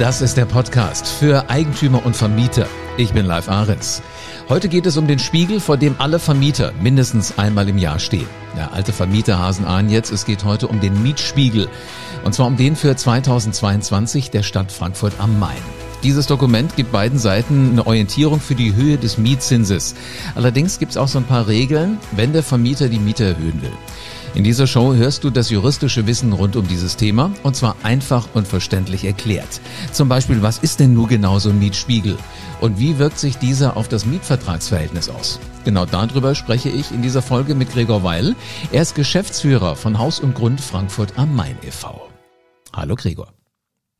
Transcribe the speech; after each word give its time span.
Das 0.00 0.22
ist 0.22 0.36
der 0.36 0.44
Podcast 0.44 1.06
für 1.06 1.48
Eigentümer 1.48 2.04
und 2.04 2.16
Vermieter. 2.16 2.66
Ich 2.96 3.12
bin 3.12 3.26
Live 3.26 3.48
Ahrens. 3.48 4.02
Heute 4.48 4.68
geht 4.68 4.86
es 4.86 4.96
um 4.96 5.06
den 5.06 5.20
Spiegel, 5.20 5.60
vor 5.60 5.76
dem 5.76 5.94
alle 5.98 6.18
Vermieter 6.18 6.72
mindestens 6.82 7.38
einmal 7.38 7.68
im 7.68 7.78
Jahr 7.78 8.00
stehen. 8.00 8.26
Der 8.56 8.72
alte 8.72 8.92
Vermieter 8.92 9.38
Hasen 9.38 9.64
ahnen 9.64 9.90
jetzt, 9.90 10.10
es 10.10 10.24
geht 10.24 10.42
heute 10.42 10.66
um 10.66 10.80
den 10.80 11.00
Mietspiegel. 11.00 11.68
Und 12.24 12.34
zwar 12.34 12.48
um 12.48 12.56
den 12.56 12.74
für 12.74 12.96
2022 12.96 14.32
der 14.32 14.42
Stadt 14.42 14.72
Frankfurt 14.72 15.12
am 15.18 15.38
Main. 15.38 15.62
Dieses 16.02 16.26
Dokument 16.26 16.74
gibt 16.74 16.90
beiden 16.90 17.20
Seiten 17.20 17.70
eine 17.70 17.86
Orientierung 17.86 18.40
für 18.40 18.56
die 18.56 18.74
Höhe 18.74 18.98
des 18.98 19.16
Mietzinses. 19.16 19.94
Allerdings 20.34 20.80
gibt 20.80 20.90
es 20.90 20.96
auch 20.96 21.08
so 21.08 21.18
ein 21.18 21.24
paar 21.24 21.46
Regeln, 21.46 21.98
wenn 22.10 22.32
der 22.32 22.42
Vermieter 22.42 22.88
die 22.88 22.98
Miete 22.98 23.24
erhöhen 23.24 23.62
will. 23.62 23.72
In 24.34 24.42
dieser 24.42 24.66
Show 24.66 24.94
hörst 24.94 25.22
du 25.22 25.30
das 25.30 25.48
juristische 25.50 26.08
Wissen 26.08 26.32
rund 26.32 26.56
um 26.56 26.66
dieses 26.66 26.96
Thema 26.96 27.30
und 27.44 27.54
zwar 27.54 27.76
einfach 27.84 28.26
und 28.34 28.48
verständlich 28.48 29.04
erklärt. 29.04 29.60
Zum 29.92 30.08
Beispiel, 30.08 30.42
was 30.42 30.58
ist 30.58 30.80
denn 30.80 30.92
nur 30.92 31.06
genau 31.06 31.38
so 31.38 31.50
ein 31.50 31.60
Mietspiegel? 31.60 32.18
Und 32.60 32.80
wie 32.80 32.98
wirkt 32.98 33.20
sich 33.20 33.36
dieser 33.38 33.76
auf 33.76 33.86
das 33.86 34.06
Mietvertragsverhältnis 34.06 35.08
aus? 35.08 35.38
Genau 35.64 35.86
darüber 35.86 36.34
spreche 36.34 36.68
ich 36.68 36.90
in 36.90 37.00
dieser 37.00 37.22
Folge 37.22 37.54
mit 37.54 37.72
Gregor 37.72 38.02
Weil. 38.02 38.34
Er 38.72 38.82
ist 38.82 38.96
Geschäftsführer 38.96 39.76
von 39.76 39.98
Haus 40.00 40.18
und 40.18 40.34
Grund 40.34 40.60
Frankfurt 40.60 41.16
am 41.16 41.36
Main 41.36 41.56
e.V. 41.62 42.10
Hallo 42.74 42.96
Gregor. 42.96 43.32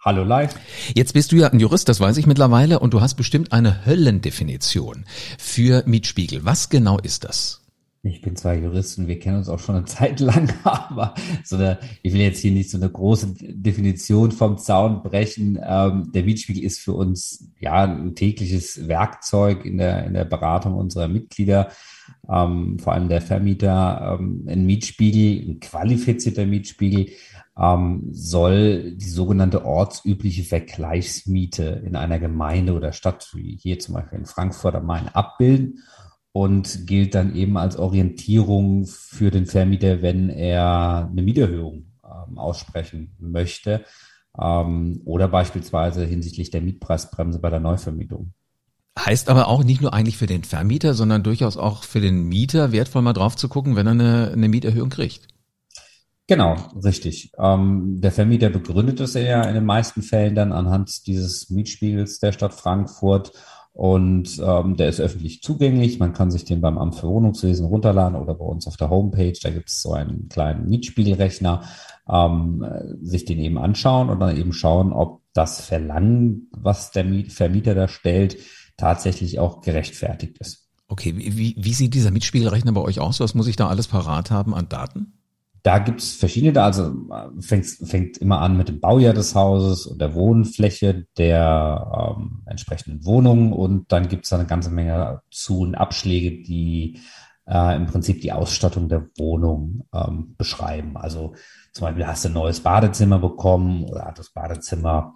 Hallo 0.04 0.24
live. 0.24 0.54
Jetzt 0.96 1.14
bist 1.14 1.30
du 1.30 1.36
ja 1.36 1.48
ein 1.48 1.60
Jurist, 1.60 1.88
das 1.88 2.00
weiß 2.00 2.16
ich 2.16 2.26
mittlerweile, 2.26 2.80
und 2.80 2.92
du 2.92 3.00
hast 3.00 3.14
bestimmt 3.14 3.52
eine 3.52 3.86
Höllendefinition 3.86 5.04
für 5.38 5.84
Mietspiegel. 5.86 6.44
Was 6.44 6.70
genau 6.70 6.98
ist 6.98 7.22
das? 7.22 7.63
Ich 8.06 8.20
bin 8.20 8.36
zwar 8.36 8.54
Jurist 8.54 8.98
und 8.98 9.08
wir 9.08 9.18
kennen 9.18 9.38
uns 9.38 9.48
auch 9.48 9.58
schon 9.58 9.76
eine 9.76 9.84
Zeit 9.86 10.20
lang, 10.20 10.52
aber 10.62 11.14
so 11.42 11.56
eine, 11.56 11.78
ich 12.02 12.12
will 12.12 12.20
jetzt 12.20 12.40
hier 12.40 12.52
nicht 12.52 12.70
so 12.70 12.76
eine 12.76 12.90
große 12.90 13.34
Definition 13.40 14.30
vom 14.30 14.58
Zaun 14.58 15.02
brechen. 15.02 15.58
Ähm, 15.62 16.12
der 16.12 16.24
Mietspiegel 16.24 16.62
ist 16.62 16.80
für 16.80 16.92
uns 16.92 17.50
ja 17.60 17.84
ein 17.84 18.14
tägliches 18.14 18.88
Werkzeug 18.88 19.64
in 19.64 19.78
der, 19.78 20.04
in 20.04 20.12
der 20.12 20.26
Beratung 20.26 20.74
unserer 20.74 21.08
Mitglieder, 21.08 21.70
ähm, 22.30 22.78
vor 22.78 22.92
allem 22.92 23.08
der 23.08 23.22
Vermieter. 23.22 24.18
Ähm, 24.20 24.44
ein 24.48 24.66
Mietspiegel, 24.66 25.48
ein 25.48 25.60
qualifizierter 25.60 26.44
Mietspiegel, 26.44 27.08
ähm, 27.56 28.08
soll 28.10 28.96
die 28.96 29.08
sogenannte 29.08 29.64
ortsübliche 29.64 30.42
Vergleichsmiete 30.44 31.82
in 31.86 31.96
einer 31.96 32.18
Gemeinde 32.18 32.74
oder 32.74 32.92
Stadt, 32.92 33.30
wie 33.32 33.56
hier 33.56 33.78
zum 33.78 33.94
Beispiel 33.94 34.18
in 34.18 34.26
Frankfurt 34.26 34.74
am 34.74 34.84
Main, 34.84 35.08
abbilden 35.08 35.78
und 36.36 36.88
gilt 36.88 37.14
dann 37.14 37.36
eben 37.36 37.56
als 37.56 37.76
Orientierung 37.76 38.86
für 38.86 39.30
den 39.30 39.46
Vermieter, 39.46 40.02
wenn 40.02 40.30
er 40.30 41.08
eine 41.08 41.22
Mieterhöhung 41.22 41.92
ähm, 42.04 42.38
aussprechen 42.38 43.14
möchte 43.20 43.84
ähm, 44.36 45.00
oder 45.04 45.28
beispielsweise 45.28 46.04
hinsichtlich 46.04 46.50
der 46.50 46.60
Mietpreisbremse 46.60 47.38
bei 47.38 47.50
der 47.50 47.60
Neuvermietung. 47.60 48.32
Heißt 48.98 49.28
aber 49.28 49.46
auch 49.46 49.62
nicht 49.62 49.80
nur 49.80 49.94
eigentlich 49.94 50.16
für 50.16 50.26
den 50.26 50.42
Vermieter, 50.42 50.94
sondern 50.94 51.22
durchaus 51.22 51.56
auch 51.56 51.84
für 51.84 52.00
den 52.00 52.24
Mieter 52.24 52.72
wertvoll 52.72 53.02
mal 53.02 53.12
drauf 53.12 53.36
zu 53.36 53.48
gucken, 53.48 53.76
wenn 53.76 53.86
er 53.86 53.92
eine, 53.92 54.30
eine 54.32 54.48
Mieterhöhung 54.48 54.90
kriegt. 54.90 55.28
Genau, 56.26 56.56
richtig. 56.84 57.30
Ähm, 57.38 58.00
der 58.00 58.10
Vermieter 58.10 58.50
begründet 58.50 58.98
es 58.98 59.14
ja 59.14 59.44
in 59.44 59.54
den 59.54 59.66
meisten 59.66 60.02
Fällen 60.02 60.34
dann 60.34 60.52
anhand 60.52 61.06
dieses 61.06 61.48
Mietspiegels 61.50 62.18
der 62.18 62.32
Stadt 62.32 62.54
Frankfurt 62.54 63.30
und 63.74 64.40
ähm, 64.40 64.76
der 64.76 64.88
ist 64.88 65.00
öffentlich 65.00 65.42
zugänglich. 65.42 65.98
Man 65.98 66.12
kann 66.12 66.30
sich 66.30 66.44
den 66.44 66.60
beim 66.60 66.78
Amt 66.78 66.94
für 66.94 67.08
Wohnungswesen 67.08 67.66
runterladen 67.66 68.16
oder 68.16 68.34
bei 68.34 68.44
uns 68.44 68.68
auf 68.68 68.76
der 68.76 68.88
Homepage. 68.88 69.36
Da 69.42 69.50
gibt 69.50 69.68
es 69.68 69.82
so 69.82 69.92
einen 69.92 70.28
kleinen 70.28 70.68
Mietspiegelrechner, 70.68 71.64
ähm, 72.08 72.64
sich 73.02 73.24
den 73.24 73.40
eben 73.40 73.58
anschauen 73.58 74.10
und 74.10 74.20
dann 74.20 74.36
eben 74.36 74.52
schauen, 74.52 74.92
ob 74.92 75.22
das 75.32 75.60
Verlangen, 75.60 76.48
was 76.52 76.92
der 76.92 77.04
Vermieter 77.28 77.74
da 77.74 77.88
stellt, 77.88 78.36
tatsächlich 78.76 79.40
auch 79.40 79.60
gerechtfertigt 79.60 80.38
ist. 80.38 80.68
Okay, 80.86 81.12
wie, 81.16 81.56
wie 81.58 81.74
sieht 81.74 81.94
dieser 81.94 82.12
Mietspiegelrechner 82.12 82.70
bei 82.70 82.80
euch 82.80 83.00
aus? 83.00 83.18
Was 83.18 83.34
muss 83.34 83.48
ich 83.48 83.56
da 83.56 83.66
alles 83.66 83.88
parat 83.88 84.30
haben 84.30 84.54
an 84.54 84.68
Daten? 84.68 85.14
Da 85.64 85.78
gibt's 85.78 86.12
verschiedene, 86.12 86.62
also 86.62 86.94
fängt, 87.40 87.64
fängt 87.64 88.18
immer 88.18 88.42
an 88.42 88.58
mit 88.58 88.68
dem 88.68 88.80
Baujahr 88.80 89.14
des 89.14 89.34
Hauses 89.34 89.86
und 89.86 89.98
der 89.98 90.12
Wohnfläche 90.12 91.06
der 91.16 92.14
ähm, 92.18 92.42
entsprechenden 92.44 93.06
Wohnungen 93.06 93.54
und 93.54 93.90
dann 93.90 94.08
gibt's 94.08 94.28
da 94.28 94.36
eine 94.36 94.46
ganze 94.46 94.68
Menge 94.68 95.22
Zu- 95.30 95.60
und 95.60 95.74
Abschläge, 95.74 96.42
die 96.42 97.00
äh, 97.46 97.76
im 97.76 97.86
Prinzip 97.86 98.20
die 98.20 98.32
Ausstattung 98.32 98.90
der 98.90 99.08
Wohnung 99.16 99.88
ähm, 99.94 100.34
beschreiben. 100.36 100.98
Also 100.98 101.34
zum 101.72 101.86
Beispiel 101.86 102.06
hast 102.06 102.26
du 102.26 102.28
ein 102.28 102.34
neues 102.34 102.60
Badezimmer 102.60 103.18
bekommen 103.18 103.84
oder 103.84 104.04
hat 104.04 104.18
das 104.18 104.34
Badezimmer 104.34 105.14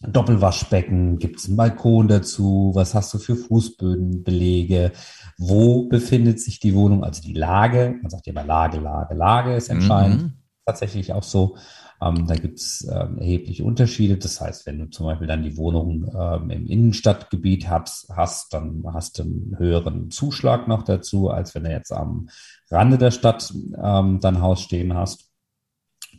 Doppelwaschbecken, 0.00 1.18
gibt 1.18 1.40
es 1.40 1.48
einen 1.48 1.56
Balkon 1.56 2.06
dazu, 2.06 2.70
was 2.74 2.94
hast 2.94 3.12
du 3.14 3.18
für 3.18 3.34
Fußbödenbelege, 3.34 4.92
wo 5.38 5.88
befindet 5.88 6.40
sich 6.40 6.60
die 6.60 6.74
Wohnung, 6.74 7.02
also 7.02 7.20
die 7.20 7.32
Lage, 7.32 7.98
man 8.00 8.10
sagt 8.10 8.26
ja 8.26 8.32
immer 8.32 8.44
Lage, 8.44 8.78
Lage, 8.78 9.14
Lage 9.14 9.54
ist 9.56 9.68
entscheidend, 9.68 10.22
mhm. 10.22 10.32
tatsächlich 10.64 11.12
auch 11.12 11.24
so. 11.24 11.56
Ähm, 12.00 12.26
da 12.26 12.36
gibt 12.36 12.60
es 12.60 12.88
ähm, 12.90 13.18
erhebliche 13.18 13.64
Unterschiede. 13.64 14.18
Das 14.18 14.40
heißt, 14.40 14.66
wenn 14.66 14.78
du 14.78 14.88
zum 14.88 15.06
Beispiel 15.06 15.26
dann 15.26 15.42
die 15.42 15.56
Wohnung 15.56 16.08
ähm, 16.16 16.50
im 16.50 16.66
Innenstadtgebiet 16.66 17.68
hast, 17.68 18.08
hast, 18.14 18.52
dann 18.54 18.84
hast 18.92 19.18
du 19.18 19.24
einen 19.24 19.56
höheren 19.58 20.10
Zuschlag 20.10 20.68
noch 20.68 20.84
dazu, 20.84 21.28
als 21.30 21.54
wenn 21.54 21.64
du 21.64 21.70
jetzt 21.70 21.92
am 21.92 22.28
Rande 22.70 22.98
der 22.98 23.10
Stadt 23.10 23.52
ähm, 23.82 24.20
dein 24.20 24.40
Haus 24.40 24.60
stehen 24.60 24.94
hast. 24.94 25.27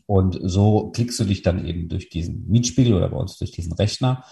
Und 0.10 0.40
so 0.42 0.90
klickst 0.90 1.20
du 1.20 1.24
dich 1.24 1.44
dann 1.44 1.64
eben 1.68 1.88
durch 1.88 2.10
diesen 2.10 2.48
Mietspiegel 2.48 2.96
oder 2.96 3.10
bei 3.10 3.18
uns 3.18 3.38
durch 3.38 3.52
diesen 3.52 3.74
Rechner 3.74 4.24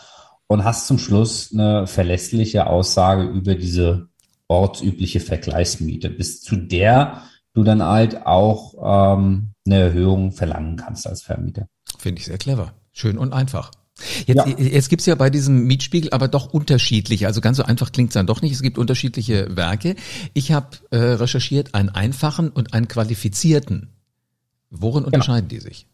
und 0.47 0.63
hast 0.63 0.87
zum 0.87 0.97
Schluss 0.97 1.53
eine 1.53 1.85
verlässliche 1.85 2.65
Aussage 2.65 3.25
über 3.25 3.53
diese 3.53 4.07
ortsübliche 4.47 5.19
Vergleichsmiete, 5.19 6.09
bis 6.09 6.41
zu 6.41 6.55
der 6.55 7.21
du 7.53 7.61
dann 7.61 7.83
halt 7.83 8.25
auch 8.25 8.73
ähm, 9.17 9.49
eine 9.67 9.75
Erhöhung 9.75 10.31
verlangen 10.31 10.77
kannst 10.77 11.05
als 11.05 11.21
Vermieter. 11.21 11.67
Finde 11.99 12.21
ich 12.21 12.25
sehr 12.25 12.39
clever. 12.39 12.73
Schön 12.91 13.19
und 13.19 13.31
einfach. 13.31 13.69
Jetzt, 14.25 14.47
ja. 14.47 14.57
jetzt 14.57 14.89
gibt's 14.89 15.05
ja 15.05 15.13
bei 15.13 15.29
diesem 15.29 15.67
Mietspiegel 15.67 16.09
aber 16.09 16.27
doch 16.27 16.51
unterschiedliche, 16.51 17.27
also 17.27 17.39
ganz 17.39 17.57
so 17.57 17.63
einfach 17.63 17.91
klingt's 17.91 18.15
dann 18.15 18.25
doch 18.25 18.41
nicht. 18.41 18.53
Es 18.53 18.63
gibt 18.63 18.79
unterschiedliche 18.79 19.55
Werke. 19.55 19.95
Ich 20.33 20.51
habe 20.51 20.77
äh, 20.89 20.97
recherchiert 20.97 21.75
einen 21.75 21.89
einfachen 21.89 22.49
und 22.49 22.73
einen 22.73 22.87
qualifizierten 22.87 23.91
Worin 24.69 25.05
unterscheiden 25.05 25.47
genau. 25.47 25.61
die 25.61 25.69
sich? 25.69 25.87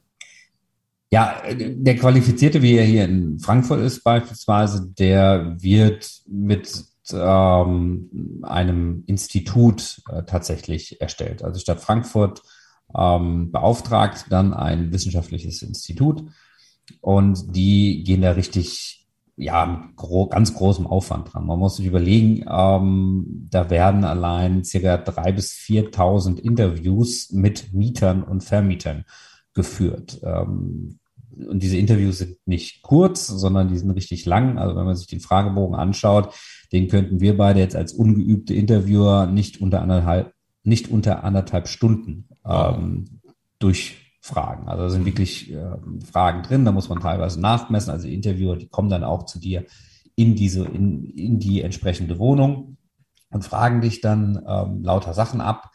Ja, 1.11 1.44
der 1.53 1.95
Qualifizierte, 1.95 2.63
wie 2.63 2.75
er 2.75 2.85
hier 2.85 3.06
in 3.06 3.39
Frankfurt 3.39 3.81
ist 3.81 4.03
beispielsweise, 4.03 4.94
der 4.97 5.56
wird 5.59 6.09
mit 6.25 6.85
ähm, 7.12 8.41
einem 8.41 9.03
Institut 9.06 10.01
äh, 10.09 10.23
tatsächlich 10.23 11.01
erstellt. 11.01 11.44
Also 11.44 11.59
Stadt 11.59 11.81
Frankfurt 11.81 12.41
ähm, 12.97 13.51
beauftragt 13.51 14.25
dann 14.29 14.53
ein 14.53 14.91
wissenschaftliches 14.91 15.62
Institut 15.62 16.23
und 17.01 17.56
die 17.56 18.03
gehen 18.03 18.22
da 18.22 18.31
richtig 18.31 19.03
ja, 19.35 19.66
mit 19.66 19.95
gro 19.95 20.27
ganz 20.27 20.53
großem 20.53 20.85
Aufwand 20.85 21.33
dran. 21.33 21.45
Man 21.45 21.59
muss 21.59 21.77
sich 21.77 21.85
überlegen, 21.85 22.45
ähm, 22.49 23.47
da 23.49 23.69
werden 23.69 24.03
allein 24.03 24.63
circa 24.63 24.97
drei 24.97 25.31
bis 25.31 25.51
4.000 25.53 26.39
Interviews 26.39 27.31
mit 27.31 27.73
Mietern 27.73 28.23
und 28.23 28.44
Vermietern 28.44 29.05
geführt. 29.53 30.21
Ähm, 30.23 30.99
und 31.35 31.63
diese 31.63 31.77
Interviews 31.77 32.19
sind 32.19 32.38
nicht 32.45 32.83
kurz, 32.83 33.25
sondern 33.27 33.67
die 33.67 33.77
sind 33.77 33.89
richtig 33.91 34.25
lang. 34.25 34.59
Also 34.59 34.75
wenn 34.75 34.85
man 34.85 34.95
sich 34.95 35.07
den 35.07 35.19
Fragebogen 35.19 35.75
anschaut, 35.75 36.33
den 36.71 36.88
könnten 36.88 37.19
wir 37.19 37.35
beide 37.35 37.59
jetzt 37.59 37.75
als 37.75 37.94
ungeübte 37.94 38.53
Interviewer 38.53 39.25
nicht 39.25 39.59
unter 39.59 39.81
anderthalb, 39.81 40.33
nicht 40.63 40.89
unter 40.89 41.23
anderthalb 41.23 41.67
Stunden 41.67 42.29
ähm, 42.45 43.21
durch 43.57 44.03
Fragen. 44.23 44.69
Also 44.69 44.84
da 44.84 44.89
sind 44.89 45.06
wirklich 45.06 45.51
äh, 45.51 45.75
Fragen 46.09 46.44
drin, 46.44 46.63
da 46.63 46.72
muss 46.72 46.88
man 46.88 47.01
teilweise 47.01 47.41
nachmessen. 47.41 47.92
Also 47.92 48.07
Interviewer, 48.07 48.56
die 48.56 48.69
kommen 48.69 48.89
dann 48.89 49.03
auch 49.03 49.25
zu 49.25 49.38
dir 49.38 49.65
in 50.15 50.36
diese, 50.36 50.63
in, 50.63 51.03
in 51.03 51.39
die 51.39 51.62
entsprechende 51.62 52.18
Wohnung 52.19 52.77
und 53.31 53.44
fragen 53.44 53.81
dich 53.81 54.00
dann 54.00 54.42
ähm, 54.48 54.81
lauter 54.81 55.13
Sachen 55.13 55.42
ab. 55.42 55.71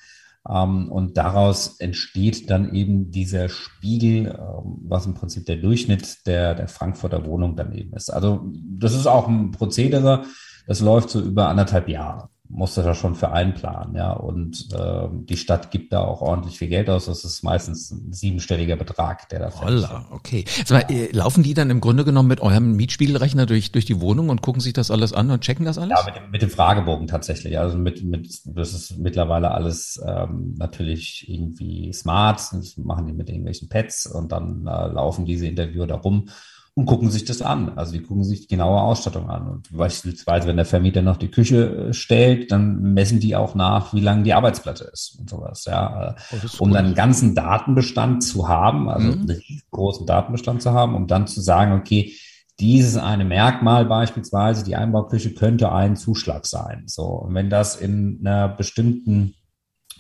Ähm, 0.49 0.91
und 0.91 1.19
daraus 1.19 1.79
entsteht 1.79 2.49
dann 2.49 2.73
eben 2.75 3.11
dieser 3.11 3.51
Spiegel, 3.51 4.29
ähm, 4.29 4.79
was 4.81 5.05
im 5.05 5.13
Prinzip 5.13 5.45
der 5.45 5.57
Durchschnitt 5.57 6.27
der, 6.27 6.55
der 6.55 6.69
Frankfurter 6.69 7.27
Wohnung 7.27 7.55
dann 7.55 7.75
eben 7.75 7.93
ist. 7.93 8.09
Also 8.09 8.51
das 8.51 8.95
ist 8.95 9.07
auch 9.07 9.29
ein 9.29 9.51
Prozedere, 9.51 10.25
das 10.67 10.81
läuft 10.81 11.11
so 11.11 11.21
über 11.21 11.49
anderthalb 11.51 11.87
Jahre 11.87 12.31
musste 12.51 12.83
da 12.83 12.95
schon 12.95 13.15
für 13.15 13.31
einplanen, 13.31 13.95
ja. 13.95 14.13
Und 14.13 14.69
äh, 14.73 15.09
die 15.11 15.37
Stadt 15.37 15.71
gibt 15.71 15.93
da 15.93 16.01
auch 16.01 16.23
ordentlich 16.23 16.59
viel 16.59 16.69
Geld 16.69 16.89
aus. 16.89 17.07
Das 17.07 17.25
ist 17.25 17.43
meistens 17.43 17.91
ein 17.91 18.13
siebenstelliger 18.13 18.77
Betrag, 18.77 19.29
der 19.29 19.41
da 19.41 19.61
Holla, 19.61 20.07
okay. 20.11 20.45
Mal, 20.71 20.85
äh, 20.89 21.11
laufen 21.13 21.43
die 21.43 21.55
dann 21.55 21.71
im 21.71 21.81
Grunde 21.81 22.05
genommen 22.05 22.29
mit 22.29 22.41
eurem 22.41 22.77
Mietspiegelrechner 22.77 23.47
durch, 23.47 23.73
durch 23.73 23.85
die 23.85 24.01
Wohnung 24.01 24.31
und 24.31 24.41
gucken 24.41 24.61
sich 24.61 24.73
das 24.73 24.91
alles 24.91 25.13
an 25.13 25.31
und 25.31 25.43
checken 25.43 25.67
das 25.67 25.79
alles? 25.79 25.99
Ja, 25.99 26.07
mit 26.07 26.17
dem, 26.17 26.31
mit 26.31 26.43
dem 26.43 26.51
Fragebogen 26.51 27.07
tatsächlich. 27.07 27.59
Also 27.59 27.77
mit, 27.77 28.03
mit, 28.03 28.41
das 28.45 28.73
ist 28.73 28.99
mittlerweile 28.99 29.51
alles 29.51 30.01
ähm, 30.07 30.55
natürlich 30.59 31.27
irgendwie 31.29 31.93
smart. 31.93 32.41
Das 32.53 32.77
machen 32.79 33.07
die 33.07 33.13
mit 33.13 33.29
irgendwelchen 33.29 33.69
Pads 33.69 34.07
und 34.07 34.33
dann 34.33 34.67
äh, 34.67 34.89
laufen 34.89 35.27
diese 35.27 35.47
Interviewer 35.47 35.87
da 35.87 35.97
rum 35.97 36.29
und 36.79 36.87
gucken 36.87 37.11
sich 37.11 37.25
das 37.25 37.43
an. 37.43 37.73
Also 37.75 37.91
die 37.91 38.03
gucken 38.03 38.23
sich 38.23 38.43
die 38.43 38.47
genaue 38.47 38.81
Ausstattung 38.81 39.29
an. 39.29 39.49
Und 39.49 39.77
beispielsweise, 39.77 40.47
wenn 40.47 40.55
der 40.55 40.65
Vermieter 40.65 41.03
noch 41.03 41.17
die 41.17 41.29
Küche 41.29 41.89
äh, 41.89 41.93
stellt, 41.93 42.53
dann 42.53 42.95
messen 42.95 43.19
die 43.19 43.35
auch 43.35 43.57
nach, 43.57 43.93
wie 43.95 44.01
lang 44.01 44.23
die 44.23 44.33
Arbeitsplatte 44.33 44.85
ist 44.85 45.17
und 45.19 45.29
sowas. 45.29 45.65
Ja, 45.65 46.15
oh, 46.31 46.37
um 46.61 46.71
dann 46.71 46.87
einen 46.87 46.95
ganzen 46.95 47.35
Datenbestand 47.35 48.23
zu 48.23 48.47
haben, 48.47 48.89
also 48.89 49.09
mhm. 49.09 49.23
einen 49.23 49.63
großen 49.73 50.07
Datenbestand 50.07 50.63
zu 50.63 50.73
haben, 50.73 50.95
um 50.95 51.09
dann 51.09 51.27
zu 51.27 51.41
sagen, 51.41 51.73
okay, 51.73 52.13
dieses 52.61 52.97
eine 52.97 53.25
Merkmal 53.25 53.85
beispielsweise, 53.85 54.63
die 54.63 54.77
Einbauküche 54.77 55.35
könnte 55.35 55.73
ein 55.73 55.97
Zuschlag 55.97 56.47
sein. 56.47 56.85
So, 56.87 57.07
und 57.07 57.35
wenn 57.35 57.51
das 57.51 57.75
in 57.75 58.21
einer 58.21 58.49
bestimmten 58.49 59.35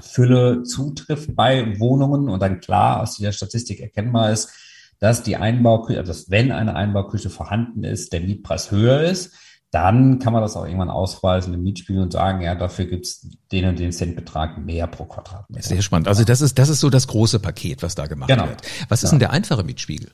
Fülle 0.00 0.62
zutrifft 0.62 1.34
bei 1.34 1.76
Wohnungen 1.80 2.28
und 2.28 2.40
dann 2.40 2.60
klar 2.60 3.02
aus 3.02 3.16
dieser 3.16 3.32
Statistik 3.32 3.80
erkennbar 3.80 4.30
ist, 4.30 4.67
dass 5.00 5.22
die 5.22 5.36
Einbauküche, 5.36 5.98
also 5.98 6.12
dass 6.12 6.30
wenn 6.30 6.52
eine 6.52 6.74
Einbauküche 6.74 7.30
vorhanden 7.30 7.84
ist, 7.84 8.12
der 8.12 8.20
Mietpreis 8.20 8.70
höher 8.70 9.02
ist, 9.02 9.34
dann 9.70 10.18
kann 10.18 10.32
man 10.32 10.40
das 10.40 10.56
auch 10.56 10.64
irgendwann 10.64 10.88
ausweisen 10.90 11.52
im 11.52 11.62
Mietspiegel 11.62 12.02
und 12.02 12.12
sagen, 12.12 12.40
ja, 12.40 12.54
dafür 12.54 12.86
gibt's 12.86 13.28
den 13.52 13.66
und 13.66 13.78
den 13.78 13.92
Centbetrag 13.92 14.58
mehr 14.58 14.86
pro 14.86 15.04
Quadratmeter. 15.04 15.68
Sehr 15.68 15.82
spannend. 15.82 16.08
Also 16.08 16.24
das 16.24 16.40
ist, 16.40 16.58
das 16.58 16.70
ist 16.70 16.80
so 16.80 16.88
das 16.88 17.06
große 17.06 17.38
Paket, 17.38 17.82
was 17.82 17.94
da 17.94 18.06
gemacht 18.06 18.28
genau. 18.28 18.48
wird. 18.48 18.62
Was 18.88 19.02
ist 19.02 19.08
ja. 19.08 19.10
denn 19.10 19.18
der 19.20 19.30
einfache 19.30 19.64
Mietspiegel? 19.64 20.10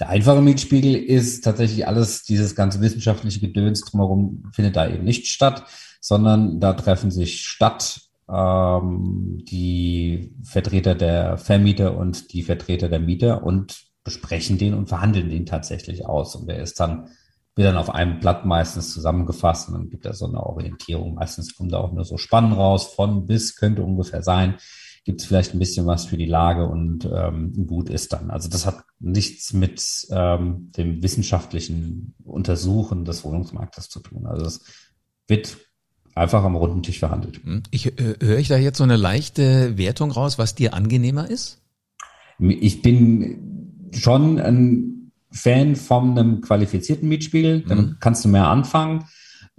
Der 0.00 0.08
einfache 0.08 0.40
Mietspiegel 0.40 0.96
ist 0.96 1.44
tatsächlich 1.44 1.86
alles, 1.86 2.24
dieses 2.24 2.56
ganze 2.56 2.80
wissenschaftliche 2.80 3.40
Gedöns 3.40 3.82
drumherum 3.82 4.50
findet 4.52 4.74
da 4.74 4.88
eben 4.88 5.04
nicht 5.04 5.26
statt, 5.26 5.64
sondern 6.00 6.58
da 6.58 6.72
treffen 6.72 7.10
sich 7.10 7.44
Stadt, 7.44 8.00
ähm, 8.28 9.44
die 9.48 10.34
Vertreter 10.42 10.94
der 10.94 11.36
Vermieter 11.36 11.96
und 11.96 12.32
die 12.32 12.42
Vertreter 12.42 12.88
der 12.88 13.00
Mieter 13.00 13.44
und 13.44 13.91
besprechen 14.04 14.58
den 14.58 14.74
und 14.74 14.88
verhandeln 14.88 15.28
den 15.28 15.46
tatsächlich 15.46 16.06
aus. 16.06 16.34
Und 16.34 16.48
der 16.48 16.62
ist 16.62 16.80
dann, 16.80 17.08
wird 17.54 17.68
dann 17.68 17.76
auf 17.76 17.90
einem 17.90 18.20
Blatt 18.20 18.44
meistens 18.44 18.92
zusammengefasst 18.92 19.68
und 19.68 19.74
dann 19.74 19.90
gibt 19.90 20.06
er 20.06 20.14
so 20.14 20.26
eine 20.26 20.42
Orientierung. 20.42 21.14
Meistens 21.14 21.54
kommt 21.54 21.72
da 21.72 21.78
auch 21.78 21.92
nur 21.92 22.04
so 22.04 22.16
Spannen 22.16 22.52
raus, 22.52 22.92
von 22.94 23.26
bis 23.26 23.56
könnte 23.56 23.82
ungefähr 23.82 24.22
sein. 24.22 24.56
Gibt 25.04 25.20
es 25.20 25.26
vielleicht 25.26 25.52
ein 25.52 25.58
bisschen 25.58 25.86
was 25.86 26.04
für 26.04 26.16
die 26.16 26.26
Lage 26.26 26.66
und 26.66 27.08
ähm, 27.12 27.66
gut 27.66 27.90
ist 27.90 28.12
dann. 28.12 28.30
Also 28.30 28.48
das 28.48 28.66
hat 28.66 28.84
nichts 29.00 29.52
mit 29.52 30.06
ähm, 30.10 30.70
dem 30.76 31.02
wissenschaftlichen 31.02 32.14
Untersuchen 32.24 33.04
des 33.04 33.24
Wohnungsmarktes 33.24 33.88
zu 33.88 34.00
tun. 34.00 34.26
Also 34.26 34.46
es 34.46 34.64
wird 35.26 35.58
einfach 36.14 36.44
am 36.44 36.56
runden 36.56 36.82
Tisch 36.82 37.00
verhandelt. 37.00 37.40
Hm. 37.44 37.62
Ich 37.70 37.98
äh, 37.98 38.14
höre 38.20 38.38
ich 38.38 38.48
da 38.48 38.56
jetzt 38.56 38.78
so 38.78 38.84
eine 38.84 38.96
leichte 38.96 39.76
Wertung 39.76 40.10
raus, 40.10 40.38
was 40.38 40.54
dir 40.54 40.74
angenehmer 40.74 41.28
ist? 41.28 41.60
Ich 42.38 42.82
bin 42.82 43.51
schon 43.92 44.38
ein 44.38 45.12
Fan 45.30 45.76
von 45.76 46.18
einem 46.18 46.40
qualifizierten 46.40 47.08
Mietspiegel. 47.08 47.62
Dann 47.62 47.78
mhm. 47.78 47.96
kannst 48.00 48.24
du 48.24 48.28
mehr 48.28 48.48
anfangen. 48.48 49.04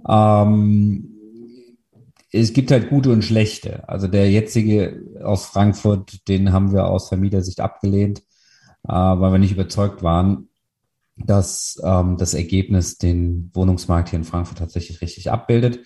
Ähm, 0.08 1.10
es 2.32 2.52
gibt 2.52 2.70
halt 2.70 2.90
gute 2.90 3.10
und 3.10 3.22
schlechte. 3.22 3.88
Also 3.88 4.08
der 4.08 4.30
jetzige 4.30 5.02
aus 5.22 5.46
Frankfurt, 5.46 6.28
den 6.28 6.52
haben 6.52 6.72
wir 6.72 6.86
aus 6.86 7.08
Vermietersicht 7.08 7.60
abgelehnt, 7.60 8.20
äh, 8.88 8.92
weil 8.92 9.32
wir 9.32 9.38
nicht 9.38 9.52
überzeugt 9.52 10.02
waren, 10.02 10.48
dass 11.16 11.80
ähm, 11.84 12.16
das 12.16 12.34
Ergebnis 12.34 12.98
den 12.98 13.50
Wohnungsmarkt 13.54 14.10
hier 14.10 14.18
in 14.18 14.24
Frankfurt 14.24 14.58
tatsächlich 14.58 15.00
richtig 15.00 15.30
abbildet. 15.30 15.80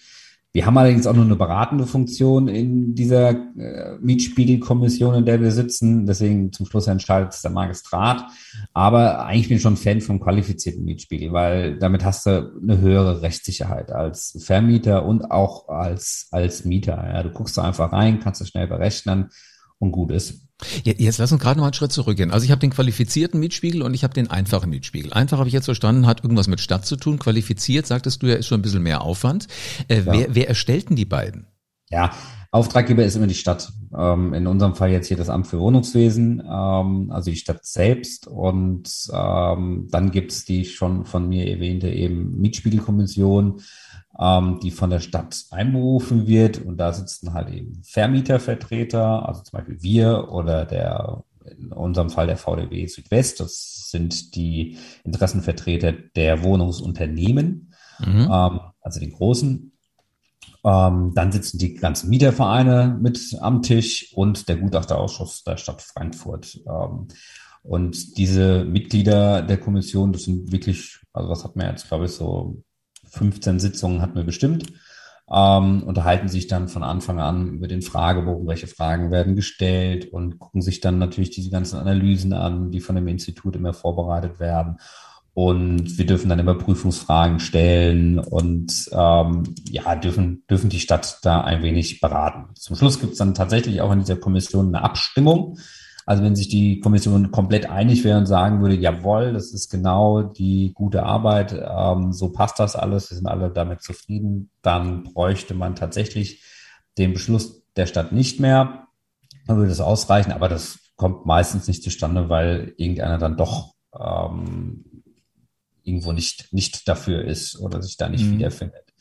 Wir 0.54 0.64
haben 0.64 0.78
allerdings 0.78 1.06
auch 1.06 1.14
nur 1.14 1.26
eine 1.26 1.36
beratende 1.36 1.86
Funktion 1.86 2.48
in 2.48 2.94
dieser 2.94 3.30
äh, 3.30 3.98
Mietspiegelkommission, 4.00 5.14
in 5.14 5.26
der 5.26 5.40
wir 5.42 5.52
sitzen. 5.52 6.06
Deswegen 6.06 6.52
zum 6.52 6.64
Schluss 6.64 6.86
entscheidet 6.86 7.34
es 7.34 7.42
der 7.42 7.50
Magistrat. 7.50 8.24
Aber 8.72 9.26
eigentlich 9.26 9.48
bin 9.48 9.58
ich 9.58 9.62
schon 9.62 9.76
Fan 9.76 10.00
vom 10.00 10.20
qualifizierten 10.20 10.84
Mietspiegel, 10.84 11.32
weil 11.32 11.78
damit 11.78 12.02
hast 12.04 12.24
du 12.24 12.50
eine 12.62 12.78
höhere 12.78 13.20
Rechtssicherheit 13.20 13.92
als 13.92 14.38
Vermieter 14.42 15.04
und 15.04 15.30
auch 15.30 15.68
als, 15.68 16.28
als 16.30 16.64
Mieter. 16.64 16.96
Ja, 16.96 17.22
du 17.22 17.30
guckst 17.30 17.58
da 17.58 17.64
einfach 17.64 17.92
rein, 17.92 18.18
kannst 18.18 18.40
es 18.40 18.48
schnell 18.48 18.66
berechnen 18.66 19.28
und 19.78 19.92
gut 19.92 20.10
ist. 20.10 20.47
Jetzt 20.82 21.18
lass 21.18 21.30
uns 21.30 21.40
gerade 21.40 21.58
noch 21.58 21.66
einen 21.66 21.74
Schritt 21.74 21.92
zurückgehen. 21.92 22.32
Also 22.32 22.44
ich 22.44 22.50
habe 22.50 22.60
den 22.60 22.70
qualifizierten 22.70 23.38
Mietspiegel 23.38 23.82
und 23.82 23.94
ich 23.94 24.02
habe 24.02 24.14
den 24.14 24.28
einfachen 24.28 24.70
Mietspiegel. 24.70 25.12
Einfach 25.12 25.38
habe 25.38 25.48
ich 25.48 25.54
jetzt 25.54 25.66
verstanden, 25.66 26.06
hat 26.06 26.24
irgendwas 26.24 26.48
mit 26.48 26.60
Stadt 26.60 26.84
zu 26.84 26.96
tun. 26.96 27.18
Qualifiziert, 27.18 27.86
sagtest 27.86 28.22
du 28.22 28.26
ja, 28.26 28.34
ist 28.34 28.46
schon 28.46 28.58
ein 28.58 28.62
bisschen 28.62 28.82
mehr 28.82 29.02
Aufwand. 29.02 29.46
Äh, 29.86 29.98
ja. 29.98 30.06
wer, 30.06 30.34
wer 30.34 30.48
erstellt 30.48 30.90
denn 30.90 30.96
die 30.96 31.04
beiden? 31.04 31.46
Ja, 31.90 32.10
Auftraggeber 32.50 33.04
ist 33.04 33.14
immer 33.14 33.26
die 33.26 33.34
Stadt. 33.34 33.72
Ähm, 33.96 34.34
in 34.34 34.46
unserem 34.46 34.74
Fall 34.74 34.90
jetzt 34.90 35.08
hier 35.08 35.16
das 35.16 35.28
Amt 35.28 35.46
für 35.46 35.60
Wohnungswesen, 35.60 36.40
ähm, 36.40 37.10
also 37.10 37.30
die 37.30 37.36
Stadt 37.36 37.64
selbst. 37.64 38.26
Und 38.26 38.90
ähm, 39.12 39.86
dann 39.90 40.10
gibt's 40.10 40.44
die 40.44 40.64
schon 40.64 41.04
von 41.04 41.28
mir 41.28 41.48
erwähnte 41.48 41.88
eben 41.88 42.38
Mietspiegelkommission 42.38 43.60
ähm, 44.20 44.58
die 44.62 44.70
von 44.70 44.90
der 44.90 45.00
Stadt 45.00 45.44
einberufen 45.50 46.26
wird. 46.26 46.58
Und 46.58 46.76
da 46.78 46.92
sitzen 46.92 47.32
halt 47.34 47.50
eben 47.50 47.82
Vermietervertreter, 47.84 49.26
also 49.26 49.42
zum 49.42 49.58
Beispiel 49.58 49.82
wir 49.82 50.28
oder 50.30 50.64
der, 50.64 51.24
in 51.58 51.72
unserem 51.72 52.10
Fall 52.10 52.26
der 52.26 52.36
VDW 52.36 52.86
Südwest. 52.86 53.40
Das 53.40 53.88
sind 53.90 54.34
die 54.34 54.76
Interessenvertreter 55.04 55.92
der 55.92 56.42
Wohnungsunternehmen, 56.42 57.72
mhm. 58.00 58.28
ähm, 58.30 58.60
also 58.80 59.00
die 59.00 59.10
großen. 59.10 59.72
Ähm, 60.64 61.12
dann 61.14 61.30
sitzen 61.30 61.58
die 61.58 61.74
ganzen 61.74 62.10
Mietervereine 62.10 62.98
mit 63.00 63.36
am 63.40 63.62
Tisch 63.62 64.12
und 64.14 64.48
der 64.48 64.56
Gutachterausschuss 64.56 65.44
der 65.44 65.56
Stadt 65.56 65.80
Frankfurt. 65.82 66.60
Ähm, 66.66 67.06
und 67.62 68.16
diese 68.16 68.64
Mitglieder 68.64 69.42
der 69.42 69.58
Kommission, 69.58 70.12
das 70.12 70.22
sind 70.22 70.50
wirklich, 70.50 70.98
also 71.12 71.28
was 71.28 71.44
hat 71.44 71.54
man 71.54 71.70
jetzt, 71.70 71.86
glaube 71.86 72.06
ich, 72.06 72.12
so 72.12 72.62
15 73.10 73.60
Sitzungen 73.60 74.02
hatten 74.02 74.16
wir 74.16 74.24
bestimmt, 74.24 74.72
ähm, 75.30 75.82
unterhalten 75.82 76.28
sich 76.28 76.46
dann 76.46 76.68
von 76.68 76.82
Anfang 76.82 77.20
an 77.20 77.54
über 77.54 77.68
den 77.68 77.82
Fragebogen, 77.82 78.46
welche 78.46 78.66
Fragen 78.66 79.10
werden 79.10 79.36
gestellt 79.36 80.12
und 80.12 80.38
gucken 80.38 80.62
sich 80.62 80.80
dann 80.80 80.98
natürlich 80.98 81.30
diese 81.30 81.50
ganzen 81.50 81.78
Analysen 81.78 82.32
an, 82.32 82.70
die 82.70 82.80
von 82.80 82.96
dem 82.96 83.08
Institut 83.08 83.56
immer 83.56 83.74
vorbereitet 83.74 84.40
werden. 84.40 84.78
Und 85.34 85.98
wir 85.98 86.06
dürfen 86.06 86.28
dann 86.28 86.40
immer 86.40 86.56
Prüfungsfragen 86.56 87.38
stellen 87.38 88.18
und 88.18 88.90
ähm, 88.90 89.54
ja, 89.70 89.94
dürfen, 89.94 90.42
dürfen 90.50 90.68
die 90.68 90.80
Stadt 90.80 91.20
da 91.22 91.42
ein 91.42 91.62
wenig 91.62 92.00
beraten. 92.00 92.54
Zum 92.54 92.74
Schluss 92.74 92.98
gibt 92.98 93.12
es 93.12 93.18
dann 93.18 93.34
tatsächlich 93.34 93.80
auch 93.80 93.92
in 93.92 94.00
dieser 94.00 94.16
Kommission 94.16 94.74
eine 94.74 94.82
Abstimmung 94.82 95.56
also 96.08 96.22
wenn 96.22 96.34
sich 96.34 96.48
die 96.48 96.80
Kommission 96.80 97.30
komplett 97.30 97.68
einig 97.68 98.02
wäre 98.02 98.16
und 98.16 98.24
sagen 98.24 98.62
würde, 98.62 98.74
jawohl, 98.76 99.34
das 99.34 99.52
ist 99.52 99.68
genau 99.68 100.22
die 100.22 100.72
gute 100.72 101.02
Arbeit, 101.02 101.52
ähm, 101.52 102.14
so 102.14 102.32
passt 102.32 102.58
das 102.58 102.76
alles, 102.76 103.10
wir 103.10 103.18
sind 103.18 103.26
alle 103.26 103.50
damit 103.50 103.82
zufrieden, 103.82 104.48
dann 104.62 105.02
bräuchte 105.02 105.52
man 105.52 105.74
tatsächlich 105.76 106.42
den 106.96 107.12
Beschluss 107.12 107.62
der 107.76 107.84
Stadt 107.84 108.12
nicht 108.12 108.40
mehr. 108.40 108.86
Dann 109.46 109.58
würde 109.58 109.68
das 109.68 109.80
ausreichen, 109.80 110.32
aber 110.32 110.48
das 110.48 110.78
kommt 110.96 111.26
meistens 111.26 111.68
nicht 111.68 111.82
zustande, 111.82 112.30
weil 112.30 112.72
irgendeiner 112.78 113.18
dann 113.18 113.36
doch 113.36 113.74
ähm, 113.94 114.86
irgendwo 115.82 116.12
nicht, 116.12 116.54
nicht 116.54 116.88
dafür 116.88 117.22
ist 117.22 117.60
oder 117.60 117.82
sich 117.82 117.98
da 117.98 118.08
nicht 118.08 118.24
mhm. 118.24 118.38
wiederfindet. 118.38 118.94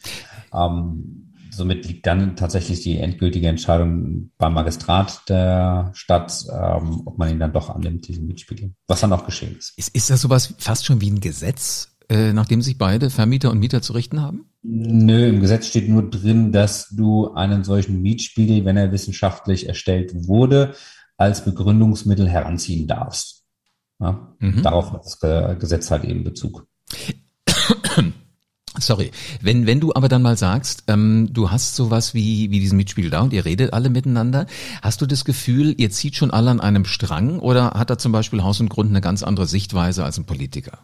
Ähm, 0.53 1.26
somit 1.57 1.85
liegt 1.85 2.05
dann 2.05 2.35
tatsächlich 2.35 2.81
die 2.81 2.99
endgültige 2.99 3.47
Entscheidung 3.47 4.31
beim 4.37 4.53
Magistrat 4.53 5.27
der 5.27 5.91
Stadt, 5.93 6.45
ähm, 6.49 7.01
ob 7.05 7.17
man 7.17 7.29
ihn 7.29 7.39
dann 7.39 7.53
doch 7.53 7.69
annimmt, 7.69 8.07
diesen 8.07 8.27
Mietspiegel. 8.27 8.73
Was 8.87 9.01
dann 9.01 9.11
auch 9.11 9.25
geschehen 9.25 9.57
ist. 9.57 9.77
Ist, 9.77 9.93
ist 9.95 10.09
das 10.09 10.21
sowas 10.21 10.53
fast 10.57 10.85
schon 10.85 11.01
wie 11.01 11.09
ein 11.09 11.19
Gesetz, 11.19 11.97
äh, 12.09 12.31
nachdem 12.31 12.61
sich 12.61 12.77
beide 12.77 13.09
Vermieter 13.09 13.51
und 13.51 13.59
Mieter 13.59 13.81
zu 13.81 13.93
richten 13.93 14.21
haben? 14.21 14.51
Nö, 14.61 15.27
im 15.27 15.41
Gesetz 15.41 15.67
steht 15.67 15.89
nur 15.89 16.09
drin, 16.09 16.51
dass 16.51 16.89
du 16.89 17.33
einen 17.33 17.63
solchen 17.63 18.01
Mietspiegel, 18.01 18.63
wenn 18.65 18.77
er 18.77 18.91
wissenschaftlich 18.91 19.67
erstellt 19.67 20.27
wurde, 20.27 20.73
als 21.17 21.43
Begründungsmittel 21.43 22.29
heranziehen 22.29 22.87
darfst. 22.87 23.43
Ja? 23.99 24.35
Mhm. 24.39 24.61
Darauf 24.61 24.91
hat 24.91 25.05
das 25.05 25.19
Gesetz 25.59 25.89
halt 25.91 26.05
eben 26.05 26.23
Bezug. 26.23 26.67
Sorry, 28.79 29.11
wenn, 29.41 29.65
wenn 29.65 29.79
du 29.79 29.93
aber 29.93 30.07
dann 30.07 30.21
mal 30.21 30.37
sagst, 30.37 30.83
ähm, 30.87 31.29
du 31.31 31.49
hast 31.49 31.75
sowas 31.75 32.13
wie, 32.13 32.51
wie 32.51 32.59
diesen 32.59 32.77
Mitspiel 32.77 33.09
da 33.09 33.21
und 33.21 33.33
ihr 33.33 33.45
redet 33.45 33.73
alle 33.73 33.89
miteinander, 33.89 34.45
hast 34.81 35.01
du 35.01 35.05
das 35.05 35.25
Gefühl, 35.25 35.73
ihr 35.77 35.89
zieht 35.89 36.15
schon 36.15 36.31
alle 36.31 36.51
an 36.51 36.59
einem 36.59 36.85
Strang 36.85 37.39
oder 37.39 37.71
hat 37.71 37.89
da 37.89 37.97
zum 37.97 38.11
Beispiel 38.11 38.43
Haus 38.43 38.59
und 38.59 38.69
Grund 38.69 38.89
eine 38.89 39.01
ganz 39.01 39.23
andere 39.23 39.47
Sichtweise 39.47 40.03
als 40.03 40.17
ein 40.17 40.25
Politiker? 40.25 40.79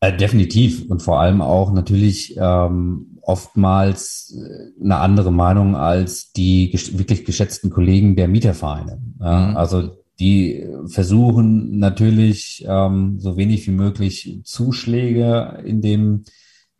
Äh, 0.00 0.16
definitiv 0.16 0.88
und 0.88 1.02
vor 1.02 1.20
allem 1.20 1.42
auch 1.42 1.72
natürlich 1.72 2.36
ähm, 2.36 3.18
oftmals 3.22 4.32
äh, 4.36 4.82
eine 4.82 4.98
andere 4.98 5.32
Meinung 5.32 5.74
als 5.74 6.30
die 6.32 6.70
ges 6.70 6.98
wirklich 6.98 7.24
geschätzten 7.24 7.70
Kollegen 7.70 8.14
der 8.14 8.28
Mietervereine. 8.28 9.02
Ja? 9.18 9.38
Mhm. 9.38 9.56
Also 9.56 9.96
die 10.20 10.66
versuchen 10.86 11.78
natürlich 11.78 12.64
ähm, 12.68 13.20
so 13.20 13.36
wenig 13.36 13.66
wie 13.66 13.72
möglich 13.72 14.40
Zuschläge 14.44 15.62
in 15.64 15.80
dem 15.80 16.24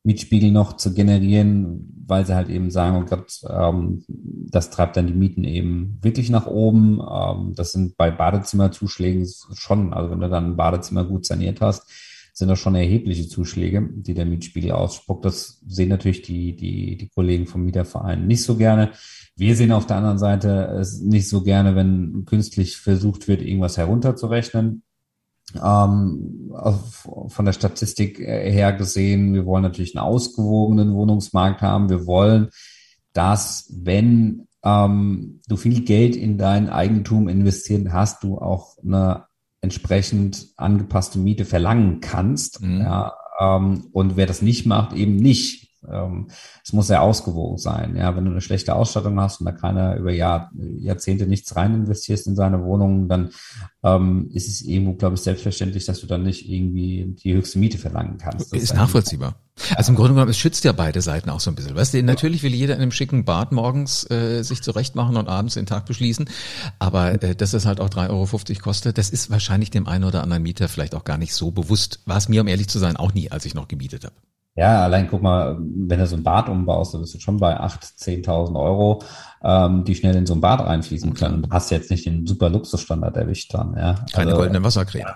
Mietspiegel 0.03 0.51
noch 0.51 0.77
zu 0.77 0.95
generieren, 0.95 2.05
weil 2.07 2.25
sie 2.25 2.35
halt 2.35 2.49
eben 2.49 2.71
sagen, 2.71 2.97
oh 2.97 3.05
Gott, 3.05 3.41
ähm, 3.49 4.05
das 4.09 4.71
treibt 4.71 4.97
dann 4.97 5.07
die 5.07 5.13
Mieten 5.13 5.45
eben 5.45 5.99
wirklich 6.01 6.31
nach 6.31 6.47
oben. 6.47 7.01
Ähm, 7.01 7.55
das 7.55 7.73
sind 7.73 7.97
bei 7.97 8.11
Badezimmerzuschlägen 8.11 9.29
schon, 9.55 9.93
also 9.93 10.11
wenn 10.11 10.21
du 10.21 10.29
dann 10.29 10.53
ein 10.53 10.57
Badezimmer 10.57 11.05
gut 11.05 11.27
saniert 11.27 11.61
hast, 11.61 11.89
sind 12.33 12.49
das 12.49 12.61
schon 12.61 12.77
erhebliche 12.77 13.29
Zuschläge, 13.29 13.89
die 13.93 14.15
der 14.15 14.25
Mietspiegel 14.25 14.71
ausspuckt. 14.73 15.25
Das 15.25 15.61
sehen 15.67 15.89
natürlich 15.89 16.23
die, 16.23 16.55
die, 16.55 16.97
die 16.97 17.09
Kollegen 17.09 17.47
vom 17.47 17.65
Mieterverein 17.65 18.27
nicht 18.27 18.45
so 18.45 18.57
gerne. 18.57 18.93
Wir 19.39 19.55
sehen 19.55 19.71
auf 19.71 19.87
der 19.87 19.97
anderen 19.99 20.19
Seite 20.19 20.77
es 20.81 21.01
nicht 21.01 21.29
so 21.29 21.43
gerne, 21.43 21.77
wenn 21.77 22.25
künstlich 22.27 22.77
versucht 22.77 23.29
wird, 23.29 23.41
irgendwas 23.41 23.77
herunterzurechnen. 23.77 24.83
Ähm, 25.55 26.51
auf, 26.53 27.09
von 27.29 27.45
der 27.45 27.53
Statistik 27.53 28.19
her 28.19 28.73
gesehen, 28.73 29.35
wir 29.35 29.47
wollen 29.47 29.63
natürlich 29.63 29.97
einen 29.97 30.05
ausgewogenen 30.05 30.93
Wohnungsmarkt 30.93 31.63
haben. 31.63 31.89
Wir 31.89 32.05
wollen, 32.05 32.49
dass 33.13 33.73
wenn 33.73 34.49
ähm, 34.65 35.41
du 35.47 35.57
viel 35.57 35.85
Geld 35.85 36.17
in 36.17 36.37
dein 36.37 36.69
Eigentum 36.69 37.29
investieren 37.29 37.93
hast, 37.93 38.25
du 38.25 38.39
auch 38.39 38.77
eine 38.85 39.27
entsprechend 39.61 40.49
angepasste 40.57 41.21
Miete 41.21 41.45
verlangen 41.45 42.01
kannst. 42.01 42.61
Mhm. 42.61 42.81
Ja, 42.81 43.15
ähm, 43.39 43.87
und 43.93 44.17
wer 44.17 44.27
das 44.27 44.43
nicht 44.43 44.67
macht, 44.67 44.95
eben 44.95 45.15
nicht. 45.15 45.68
Ähm, 45.91 46.29
es 46.65 46.73
muss 46.73 46.89
sehr 46.89 47.03
ausgewogen 47.03 47.59
sein. 47.59 47.97
Ja, 47.97 48.17
wenn 48.17 48.25
du 48.25 48.31
eine 48.31 48.41
schlechte 48.41 48.75
Ausstattung 48.75 49.21
hast 49.21 49.41
und 49.41 49.47
da 49.47 49.53
keiner 49.53 49.97
über 49.97 50.13
Jahr, 50.13 50.51
Jahrzehnte 50.55 51.27
nichts 51.27 51.55
rein 51.57 51.75
investierst 51.75 52.27
in 52.27 52.37
seine 52.37 52.65
Wohnung, 52.65 53.09
dann 53.09 53.31
ähm, 53.83 54.29
ist 54.33 54.49
es 54.49 54.63
irgendwo, 54.63 54.95
glaube 54.95 55.15
ich, 55.15 55.21
selbstverständlich, 55.21 55.87
dass 55.87 56.01
du 56.01 56.07
dann 56.07 56.23
nicht 56.23 56.49
irgendwie 56.49 57.15
die 57.23 57.35
höchste 57.35 57.59
Miete 57.59 57.79
verlangen 57.79 58.19
kannst. 58.19 58.53
Das 58.53 58.63
ist 58.63 58.75
nachvollziehbar. 58.75 59.37
Also 59.75 59.91
im 59.91 59.97
Grunde 59.97 60.15
genommen, 60.15 60.31
es 60.31 60.39
schützt 60.39 60.65
ja 60.65 60.73
beide 60.73 61.01
Seiten 61.01 61.31
auch 61.31 61.41
so 61.41 61.51
ein 61.51 61.55
bisschen. 61.55 61.75
Weißt 61.75 61.95
du, 61.95 62.03
natürlich 62.03 62.43
will 62.43 62.55
jeder 62.55 62.75
in 62.75 62.83
einem 62.83 62.93
schicken 62.93 63.25
Bad 63.25 63.53
morgens 63.53 64.09
äh, 64.11 64.43
sich 64.43 64.63
zurechtmachen 64.63 65.17
und 65.17 65.29
abends 65.29 65.55
den 65.55 65.67
Tag 65.67 65.87
beschließen. 65.87 66.29
Aber 66.79 67.23
äh, 67.23 67.35
dass 67.35 67.55
es 67.55 67.67
halt 67.67 67.81
auch 67.81 67.91
3,50 67.91 68.11
Euro 68.11 68.63
kostet, 68.63 68.99
das 68.99 69.11
ist 69.11 69.31
wahrscheinlich 69.31 69.71
dem 69.71 69.87
einen 69.87 70.05
oder 70.05 70.23
anderen 70.23 70.43
Mieter 70.43 70.69
vielleicht 70.69 70.95
auch 70.95 71.05
gar 71.05 71.19
nicht 71.19 71.35
so 71.35 71.51
bewusst. 71.51 72.01
War 72.07 72.17
es 72.17 72.29
mir, 72.29 72.41
um 72.41 72.49
ehrlich 72.49 72.69
zu 72.69 72.79
sein, 72.79 72.97
auch 72.97 73.15
nie, 73.15 73.31
als 73.31 73.45
ich 73.45 73.55
noch 73.55 73.69
gemietet 73.69 74.05
habe. 74.05 74.15
Ja, 74.59 74.83
allein 74.83 75.07
guck 75.07 75.23
mal, 75.23 75.57
wenn 75.57 76.01
du 76.01 76.07
so 76.09 76.17
ein 76.17 76.25
Bad 76.25 76.49
umbaust, 76.49 76.93
dann 76.93 77.03
bist 77.03 77.15
du 77.15 77.21
schon 77.21 77.37
bei 77.37 77.61
8.000, 77.61 78.25
10.000 78.25 78.61
Euro, 78.61 79.01
ähm, 79.41 79.85
die 79.85 79.95
schnell 79.95 80.17
in 80.17 80.27
so 80.27 80.35
ein 80.35 80.41
Bad 80.41 80.67
reinfließen 80.67 81.15
können. 81.15 81.43
Du 81.43 81.51
hast 81.51 81.71
jetzt 81.71 81.93
nicht 81.93 82.07
den 82.07 82.27
super 82.27 82.51
Luxusstandard 82.51 83.17
erwischt 83.17 83.55
dann. 83.55 83.77
Ja. 83.77 83.95
Keine 84.13 84.31
also, 84.31 84.39
goldene 84.39 84.65
Wassercreme. 84.65 85.03
Ja, 85.03 85.15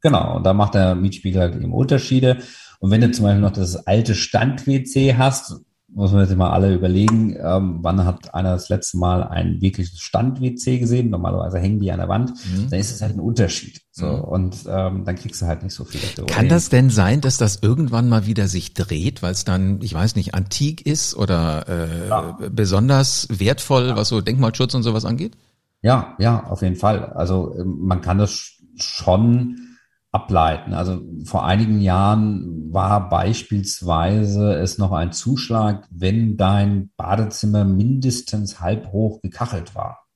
genau, 0.00 0.36
und 0.36 0.46
da 0.46 0.52
macht 0.52 0.74
der 0.74 0.94
Mietspiegel 0.94 1.42
halt 1.42 1.56
eben 1.56 1.72
Unterschiede. 1.72 2.38
Und 2.78 2.92
wenn 2.92 3.00
du 3.00 3.10
zum 3.10 3.24
Beispiel 3.24 3.40
noch 3.40 3.50
das 3.50 3.84
alte 3.84 4.14
Stand-WC 4.14 5.16
hast, 5.18 5.56
muss 5.94 6.10
man 6.10 6.22
jetzt 6.26 6.36
mal 6.36 6.50
alle 6.50 6.74
überlegen, 6.74 7.36
ähm, 7.40 7.78
wann 7.82 8.04
hat 8.04 8.34
einer 8.34 8.52
das 8.52 8.68
letzte 8.68 8.98
Mal 8.98 9.22
ein 9.22 9.60
wirkliches 9.60 10.00
Stand-WC 10.00 10.80
gesehen? 10.80 11.10
Normalerweise 11.10 11.58
hängen 11.58 11.78
die 11.78 11.92
an 11.92 12.00
der 12.00 12.08
Wand. 12.08 12.30
Mhm. 12.30 12.68
Dann 12.68 12.80
ist 12.80 12.90
es 12.90 13.00
halt 13.00 13.14
ein 13.14 13.20
Unterschied. 13.20 13.80
So, 13.92 14.06
mhm. 14.06 14.20
und 14.22 14.56
ähm, 14.66 15.04
dann 15.04 15.14
kriegst 15.14 15.40
du 15.40 15.46
halt 15.46 15.62
nicht 15.62 15.72
so 15.72 15.84
viel 15.84 16.00
dafür. 16.00 16.26
Kann 16.26 16.48
das 16.48 16.68
denn 16.68 16.90
sein, 16.90 17.20
dass 17.20 17.36
das 17.36 17.60
irgendwann 17.62 18.08
mal 18.08 18.26
wieder 18.26 18.48
sich 18.48 18.74
dreht, 18.74 19.22
weil 19.22 19.32
es 19.32 19.44
dann, 19.44 19.80
ich 19.82 19.94
weiß 19.94 20.16
nicht, 20.16 20.34
antik 20.34 20.84
ist 20.84 21.14
oder 21.14 21.68
äh, 21.68 22.08
ja. 22.08 22.38
besonders 22.50 23.28
wertvoll, 23.30 23.88
ja. 23.88 23.96
was 23.96 24.08
so 24.08 24.20
Denkmalschutz 24.20 24.74
und 24.74 24.82
sowas 24.82 25.04
angeht? 25.04 25.36
Ja, 25.80 26.16
ja, 26.18 26.44
auf 26.44 26.62
jeden 26.62 26.76
Fall. 26.76 27.12
Also 27.12 27.54
ähm, 27.56 27.76
man 27.82 28.00
kann 28.00 28.18
das 28.18 28.54
schon 28.76 29.73
ableiten. 30.14 30.74
Also 30.74 31.02
vor 31.24 31.44
einigen 31.44 31.80
Jahren 31.80 32.72
war 32.72 33.08
beispielsweise 33.08 34.54
es 34.54 34.78
noch 34.78 34.92
ein 34.92 35.12
Zuschlag, 35.12 35.88
wenn 35.90 36.36
dein 36.36 36.90
Badezimmer 36.96 37.64
mindestens 37.64 38.60
halb 38.60 38.92
hoch 38.92 39.20
gekachelt 39.22 39.74
war. 39.74 40.06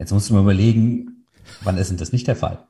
Jetzt 0.00 0.12
musst 0.12 0.28
du 0.28 0.34
mal 0.34 0.42
überlegen, 0.42 1.26
wann 1.62 1.78
ist 1.78 1.90
denn 1.90 1.96
das 1.96 2.12
nicht 2.12 2.26
der 2.26 2.34
Fall? 2.34 2.66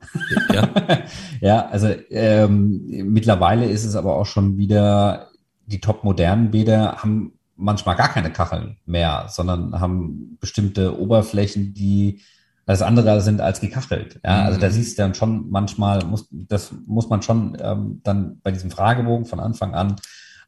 Ja, 0.52 0.68
ja 1.40 1.66
also 1.66 1.88
ähm, 2.11 2.85
mittlerweile 2.87 3.64
ist 3.64 3.87
es 3.87 3.97
aber 3.97 4.16
auch 4.16 4.26
schon 4.26 4.58
wieder, 4.58 5.28
die 5.64 5.80
top 5.80 6.04
modernen 6.04 6.50
Bäder 6.50 6.97
haben 6.99 7.38
manchmal 7.56 7.97
gar 7.97 8.08
keine 8.08 8.30
Kacheln 8.30 8.76
mehr, 8.85 9.26
sondern 9.30 9.80
haben 9.80 10.37
bestimmte 10.40 11.00
Oberflächen, 11.00 11.73
die 11.73 12.20
alles 12.68 12.82
andere 12.82 13.22
sind 13.22 13.40
als 13.40 13.60
gekachelt. 13.60 14.20
Ja, 14.22 14.44
also 14.44 14.60
da 14.60 14.68
mhm. 14.68 14.72
siehst 14.72 14.98
du 14.98 15.02
dann 15.02 15.14
schon 15.14 15.48
manchmal, 15.48 16.04
muss, 16.04 16.28
das 16.30 16.75
muss 16.87 17.08
man 17.08 17.22
schon 17.22 17.56
ähm, 17.60 18.00
dann 18.04 18.40
bei 18.42 18.50
diesem 18.50 18.70
Fragebogen 18.70 19.25
von 19.25 19.40
Anfang 19.40 19.75
an 19.75 19.96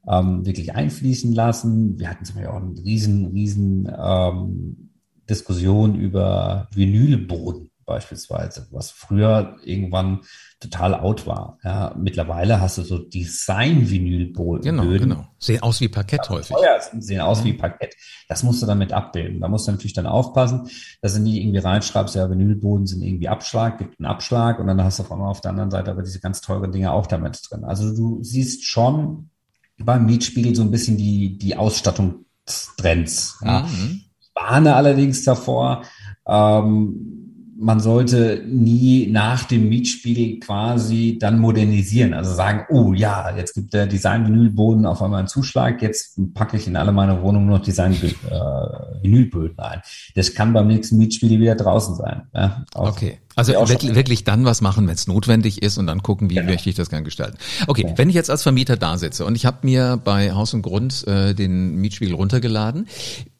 ähm, 0.06 0.44
wirklich 0.44 0.74
einfließen 0.74 1.32
lassen. 1.32 1.98
Wir 1.98 2.10
hatten 2.10 2.26
zum 2.26 2.36
Beispiel 2.36 2.52
auch 2.52 2.60
eine 2.60 2.78
riesen, 2.84 3.28
riesen 3.28 3.90
ähm, 3.98 4.90
Diskussion 5.30 5.94
über 5.94 6.68
Vinylboden 6.74 7.69
beispielsweise, 7.90 8.68
was 8.70 8.92
früher 8.92 9.56
irgendwann 9.64 10.20
total 10.60 10.94
out 10.94 11.26
war. 11.26 11.58
Ja, 11.64 11.92
mittlerweile 11.98 12.60
hast 12.60 12.78
du 12.78 12.82
so 12.82 12.98
Design-Vinylböden. 12.98 14.62
Genau, 14.62 14.84
genau. 14.84 15.26
Sehen 15.38 15.62
aus 15.62 15.80
wie 15.80 15.88
Parkett 15.88 16.20
ja, 16.24 16.30
häufig. 16.30 16.56
Ja, 16.62 17.00
sehen 17.00 17.20
aus 17.20 17.40
mhm. 17.40 17.44
wie 17.46 17.52
Parkett. 17.54 17.96
Das 18.28 18.44
musst 18.44 18.62
du 18.62 18.66
damit 18.66 18.92
abbilden. 18.92 19.40
Da 19.40 19.48
musst 19.48 19.66
du 19.66 19.72
natürlich 19.72 19.94
dann 19.94 20.06
aufpassen, 20.06 20.70
dass 21.02 21.14
du 21.14 21.20
nie 21.20 21.40
irgendwie 21.40 21.58
reinschreibst, 21.58 22.14
ja, 22.14 22.30
Vinylboden 22.30 22.86
sind 22.86 23.02
irgendwie 23.02 23.28
Abschlag, 23.28 23.78
gibt 23.78 23.98
einen 23.98 24.06
Abschlag 24.06 24.60
und 24.60 24.68
dann 24.68 24.84
hast 24.84 25.00
du 25.00 25.02
auf 25.02 25.10
einmal 25.10 25.30
auf 25.30 25.40
der 25.40 25.50
anderen 25.50 25.72
Seite 25.72 25.90
aber 25.90 26.02
diese 26.02 26.20
ganz 26.20 26.40
teuren 26.40 26.70
Dinge 26.70 26.92
auch 26.92 27.08
damit 27.08 27.40
drin. 27.50 27.64
Also 27.64 27.92
du 27.92 28.22
siehst 28.22 28.64
schon 28.64 29.30
beim 29.78 30.06
Mietspiegel 30.06 30.54
so 30.54 30.62
ein 30.62 30.70
bisschen 30.70 30.96
die, 30.96 31.38
die 31.38 31.56
Ausstattungstrends. 31.56 33.40
Ja. 33.44 33.62
Mhm. 33.62 34.02
Ich 34.20 34.30
warne 34.34 34.76
allerdings 34.76 35.24
davor, 35.24 35.82
ähm, 36.26 37.19
man 37.62 37.78
sollte 37.78 38.42
nie 38.48 39.06
nach 39.08 39.44
dem 39.44 39.68
Mietspiegel 39.68 40.40
quasi 40.40 41.18
dann 41.20 41.38
modernisieren. 41.38 42.14
Also 42.14 42.32
sagen, 42.32 42.64
oh 42.70 42.94
ja, 42.94 43.36
jetzt 43.36 43.52
gibt 43.52 43.74
der 43.74 43.86
Design-Vinylboden 43.86 44.86
auf 44.86 45.02
einmal 45.02 45.18
einen 45.18 45.28
Zuschlag, 45.28 45.82
jetzt 45.82 46.18
packe 46.32 46.56
ich 46.56 46.66
in 46.66 46.76
alle 46.76 46.90
meine 46.90 47.20
Wohnungen 47.20 47.48
noch 47.48 47.60
Design-Vinylböden 47.60 49.58
äh, 49.58 49.62
ein. 49.62 49.82
Das 50.14 50.32
kann 50.32 50.54
beim 50.54 50.68
nächsten 50.68 50.96
Mietspiegel 50.96 51.38
wieder 51.38 51.54
draußen 51.54 51.96
sein. 51.96 52.22
Ja, 52.34 52.64
okay. 52.74 53.18
Also 53.36 53.52
wirklich, 53.52 53.94
wirklich 53.94 54.24
dann 54.24 54.46
was 54.46 54.62
machen, 54.62 54.88
wenn 54.88 54.94
es 54.94 55.06
notwendig 55.06 55.62
ist 55.62 55.76
und 55.76 55.86
dann 55.86 56.02
gucken, 56.02 56.30
wie 56.30 56.36
genau. 56.36 56.50
möchte 56.50 56.70
ich 56.70 56.76
das 56.76 56.88
gern 56.88 57.04
gestalten. 57.04 57.36
Okay, 57.66 57.84
ja. 57.86 57.98
wenn 57.98 58.08
ich 58.08 58.14
jetzt 58.14 58.30
als 58.30 58.42
Vermieter 58.42 58.78
da 58.78 58.96
sitze 58.96 59.26
und 59.26 59.34
ich 59.34 59.44
habe 59.44 59.58
mir 59.62 60.00
bei 60.02 60.32
Haus 60.32 60.54
und 60.54 60.62
Grund 60.62 61.06
äh, 61.06 61.34
den 61.34 61.76
Mietspiegel 61.76 62.14
runtergeladen, 62.14 62.86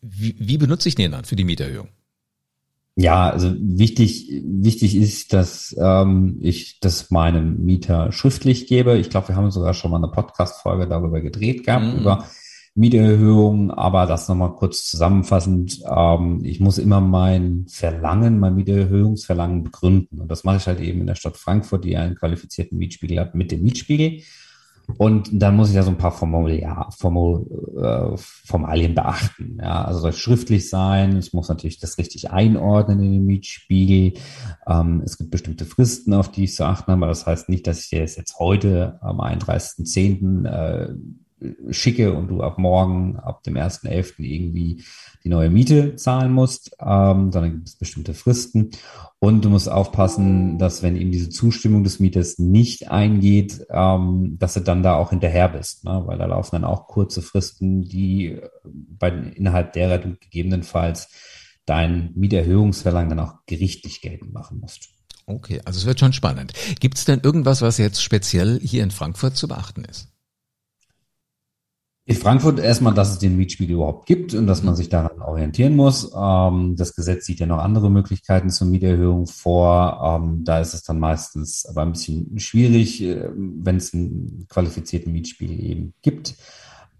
wie, 0.03 0.37
wie 0.39 0.59
benutze 0.59 0.91
ich 0.91 0.95
den 0.95 1.13
dann 1.13 1.25
für 1.25 1.37
die 1.37 1.45
Mieterhöhung? 1.45 1.89
Ja, 3.01 3.31
also 3.31 3.55
wichtig, 3.59 4.43
wichtig 4.45 4.95
ist, 4.95 5.33
dass 5.33 5.75
ähm, 5.81 6.37
ich 6.43 6.81
das 6.81 7.11
meinem 7.11 7.65
Mieter 7.65 8.13
schriftlich 8.13 8.67
gebe. 8.67 8.99
Ich 8.99 9.09
glaube, 9.09 9.29
wir 9.29 9.37
haben 9.37 9.51
sogar 9.51 9.73
schon 9.73 9.91
mal 9.91 9.97
eine 9.97 10.09
Podcast-Folge 10.09 10.87
darüber 10.87 11.23
gedreht 11.23 11.65
gehabt, 11.65 11.87
mhm. 11.87 12.01
über 12.01 12.27
Mieterhöhungen, 12.75 13.71
aber 13.71 14.05
das 14.05 14.29
nochmal 14.29 14.55
kurz 14.55 14.85
zusammenfassend. 14.85 15.81
Ähm, 15.91 16.41
ich 16.45 16.61
muss 16.61 16.77
immer 16.77 17.01
mein 17.01 17.65
Verlangen, 17.71 18.39
mein 18.39 18.55
Mieterhöhungsverlangen 18.57 19.65
begründen. 19.65 20.21
Und 20.21 20.31
das 20.31 20.45
mache 20.45 20.59
ich 20.59 20.67
halt 20.67 20.81
eben 20.81 21.01
in 21.01 21.07
der 21.07 21.15
Stadt 21.15 21.39
Frankfurt, 21.39 21.87
die 21.87 21.97
einen 21.97 22.17
qualifizierten 22.17 22.77
Mietspiegel 22.77 23.19
hat, 23.19 23.35
mit 23.35 23.51
dem 23.51 23.63
Mietspiegel. 23.63 24.21
Und 24.99 25.31
dann 25.33 25.57
muss 25.57 25.71
ich 25.71 25.75
ja 25.75 25.83
so 25.83 25.91
ein 25.91 25.99
paar 25.99 26.13
Formular, 26.13 26.91
Formul, 26.97 27.47
äh, 27.83 28.17
Formalien 28.17 28.95
beachten. 28.95 29.59
Ja, 29.61 29.85
also 29.85 30.01
soll 30.01 30.13
schriftlich 30.13 30.69
sein. 30.69 31.17
Ich 31.17 31.33
muss 31.33 31.49
natürlich 31.49 31.79
das 31.79 31.99
richtig 31.99 32.31
einordnen 32.31 33.03
in 33.03 33.13
den 33.13 33.27
Mietspiegel. 33.27 34.21
Ähm, 34.67 35.03
es 35.05 35.19
gibt 35.19 35.31
bestimmte 35.31 35.65
Fristen, 35.65 36.15
auf 36.15 36.31
die 36.31 36.45
ich 36.45 36.55
zu 36.55 36.65
achten 36.65 36.93
habe. 36.93 37.07
Das 37.07 37.27
heißt 37.27 37.49
nicht, 37.49 37.67
dass 37.67 37.85
ich 37.85 37.91
jetzt 37.91 38.39
heute 38.39 38.99
am 39.01 39.21
31.10. 39.21 40.47
Äh, 40.47 40.95
schicke 41.71 42.13
und 42.13 42.29
du 42.29 42.43
ab 42.43 42.59
morgen, 42.59 43.17
ab 43.17 43.43
dem 43.43 43.55
1.11. 43.55 44.15
irgendwie 44.19 44.83
die 45.25 45.29
neue 45.29 45.51
Miete 45.51 45.97
zahlen 45.97 46.33
musst, 46.33 46.77
ähm, 46.81 47.33
sondern 47.33 47.53
gibt 47.53 47.69
es 47.69 47.77
bestimmte 47.77 48.15
Fristen. 48.15 48.71
Und 49.19 49.45
du 49.45 49.51
musst 49.51 49.69
aufpassen, 49.69 50.59
dass 50.59 50.83
wenn 50.83 50.97
eben 50.97 51.11
diese 51.11 51.29
Zustimmung 51.29 51.85
des 51.85 52.01
Mieters 52.01 52.39
nicht 52.39 52.91
eingeht, 52.91 53.67
ähm, 53.71 54.37
dass 54.39 54.55
du 54.55 54.61
dann 54.61 54.83
da 54.83 54.95
auch 54.95 55.11
hinterher 55.11 55.49
bist, 55.49 55.85
ne? 55.85 56.03
weil 56.07 56.19
da 56.19 56.27
laufen 56.27 56.53
dann 56.53 56.65
auch 56.65 56.87
kurze 56.87 57.23
Fristen, 57.23 57.83
die 57.83 58.33
äh, 58.33 58.49
bei, 58.65 59.11
innerhalb 59.11 59.73
derer 59.73 59.99
du 59.99 60.17
gegebenenfalls 60.17 61.09
dein 61.67 62.13
Mieterhöhungsverlangen 62.15 63.11
dann 63.11 63.21
auch 63.21 63.35
gerichtlich 63.47 64.01
geltend 64.01 64.33
machen 64.33 64.59
musst. 64.61 64.89
Okay, 65.27 65.61
also 65.65 65.79
es 65.79 65.87
wird 65.87 66.01
schon 66.01 66.13
spannend. 66.13 66.53
Gibt 66.81 66.99
es 66.99 67.05
denn 67.05 67.21
irgendwas, 67.21 67.63
was 67.63 67.79
jetzt 67.79 68.03
speziell 68.03 68.59
hier 68.61 68.83
in 68.83 68.91
Frankfurt 68.91 69.37
zu 69.37 69.49
beachten 69.49 69.85
ist? 69.85 70.09
In 72.07 72.17
Frankfurt 72.17 72.59
erstmal, 72.59 72.95
dass 72.95 73.11
es 73.11 73.19
den 73.19 73.37
Mietspiegel 73.37 73.77
überhaupt 73.77 74.07
gibt 74.07 74.35
und 74.35 74.47
dass 74.47 74.63
man 74.63 74.75
sich 74.75 74.89
daran 74.89 75.21
orientieren 75.23 75.77
muss. 75.77 76.11
Ähm, 76.17 76.75
das 76.77 76.95
Gesetz 76.95 77.27
sieht 77.27 77.41
ja 77.41 77.47
noch 77.47 77.59
andere 77.59 77.91
Möglichkeiten 77.91 78.51
zur 78.51 78.67
Mieterhöhung 78.67 79.27
vor. 79.27 80.21
Ähm, 80.21 80.43
da 80.43 80.61
ist 80.61 80.75
es 80.75 80.83
dann 80.83 80.99
meistens 80.99 81.67
aber 81.67 81.83
ein 81.83 81.93
bisschen 81.93 82.39
schwierig, 82.39 83.03
äh, 83.03 83.31
wenn 83.35 83.77
es 83.77 83.95
einen 83.95 84.47
qualifizierten 84.49 85.13
Mietspiegel 85.13 85.61
eben 85.61 85.95
gibt. 86.03 86.35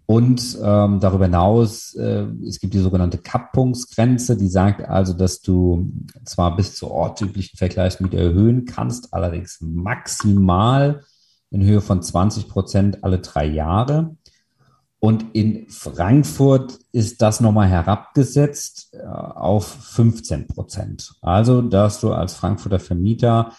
Und 0.05 0.57
ähm, 0.61 0.99
darüber 0.99 1.25
hinaus, 1.25 1.93
äh, 1.95 2.27
es 2.45 2.59
gibt 2.59 2.73
die 2.73 2.79
sogenannte 2.79 3.17
Kappungsgrenze, 3.17 4.35
die 4.35 4.49
sagt 4.49 4.81
also, 4.81 5.13
dass 5.13 5.41
du 5.41 5.89
zwar 6.25 6.55
bis 6.55 6.75
zur 6.75 6.91
ortsüblichen 6.91 7.57
Vergleichsmiete 7.57 8.17
erhöhen 8.17 8.65
kannst, 8.65 9.13
allerdings 9.13 9.59
maximal 9.61 11.03
in 11.49 11.63
Höhe 11.63 11.81
von 11.81 12.01
20 12.01 12.49
Prozent 12.49 13.03
alle 13.03 13.19
drei 13.19 13.45
Jahre. 13.45 14.15
Und 15.03 15.33
in 15.33 15.67
Frankfurt 15.67 16.77
ist 16.91 17.23
das 17.23 17.39
nochmal 17.39 17.67
herabgesetzt 17.67 18.93
äh, 18.93 19.03
auf 19.03 19.65
15 19.65 20.45
Prozent. 20.45 21.15
Also, 21.23 21.63
dass 21.63 21.99
du 22.01 22.13
als 22.13 22.35
Frankfurter 22.35 22.79
Vermieter 22.79 23.51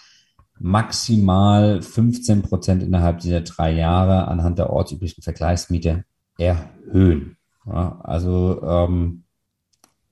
maximal 0.60 1.82
15 1.82 2.42
Prozent 2.42 2.84
innerhalb 2.84 3.18
dieser 3.18 3.40
drei 3.40 3.72
Jahre 3.72 4.28
anhand 4.28 4.60
der 4.60 4.70
ortsüblichen 4.70 5.24
Vergleichsmiete 5.24 6.04
erhöhen. 6.38 7.36
Ja, 7.66 8.00
also 8.04 8.62
ähm, 8.62 9.24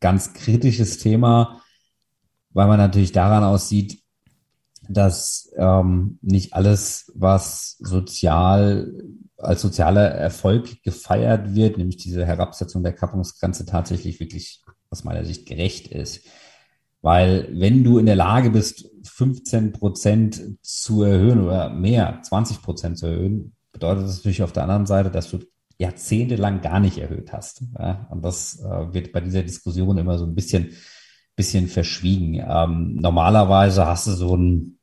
ganz 0.01 0.33
kritisches 0.33 0.99
Thema, 0.99 1.61
weil 2.53 2.67
man 2.67 2.79
natürlich 2.79 3.13
daran 3.13 3.45
aussieht, 3.45 4.03
dass 4.89 5.49
ähm, 5.57 6.19
nicht 6.23 6.55
alles, 6.55 7.13
was 7.15 7.77
sozial 7.79 8.93
als 9.43 9.63
sozialer 9.63 10.09
Erfolg 10.09 10.83
gefeiert 10.83 11.55
wird, 11.55 11.79
nämlich 11.79 11.97
diese 11.97 12.27
Herabsetzung 12.27 12.83
der 12.83 12.93
Kappungsgrenze 12.93 13.67
tatsächlich 13.67 14.21
wirklich 14.21 14.63
aus 14.91 15.05
meiner 15.05 15.25
Sicht 15.25 15.47
gerecht 15.47 15.89
ist. 15.89 16.27
Weil 17.03 17.49
wenn 17.53 17.83
du 17.83 17.99
in 17.99 18.07
der 18.07 18.17
Lage 18.17 18.51
bist, 18.51 18.91
15 19.05 19.73
Prozent 19.73 20.43
zu 20.63 21.03
erhöhen 21.03 21.41
oder 21.41 21.71
mehr, 21.71 22.21
20 22.23 22.63
Prozent 22.63 22.99
zu 22.99 23.07
erhöhen, 23.07 23.55
bedeutet 23.73 24.05
das 24.05 24.17
natürlich 24.17 24.43
auf 24.43 24.53
der 24.53 24.65
anderen 24.65 24.87
Seite, 24.87 25.11
dass 25.11 25.31
du 25.31 25.39
jahrzehntelang 25.79 26.61
gar 26.61 26.79
nicht 26.79 26.99
erhöht 26.99 27.33
hast. 27.33 27.63
Ja? 27.79 28.07
Und 28.11 28.23
das 28.23 28.61
äh, 28.61 28.93
wird 28.93 29.13
bei 29.13 29.21
dieser 29.21 29.43
Diskussion 29.43 29.97
immer 29.97 30.19
so 30.19 30.27
ein 30.27 30.35
bisschen, 30.35 30.73
bisschen 31.37 31.69
verschwiegen. 31.69 32.35
Ähm, 32.47 32.97
normalerweise 32.97 33.87
hast 33.87 34.07
du 34.07 34.13
so 34.13 34.35
einen 34.35 34.79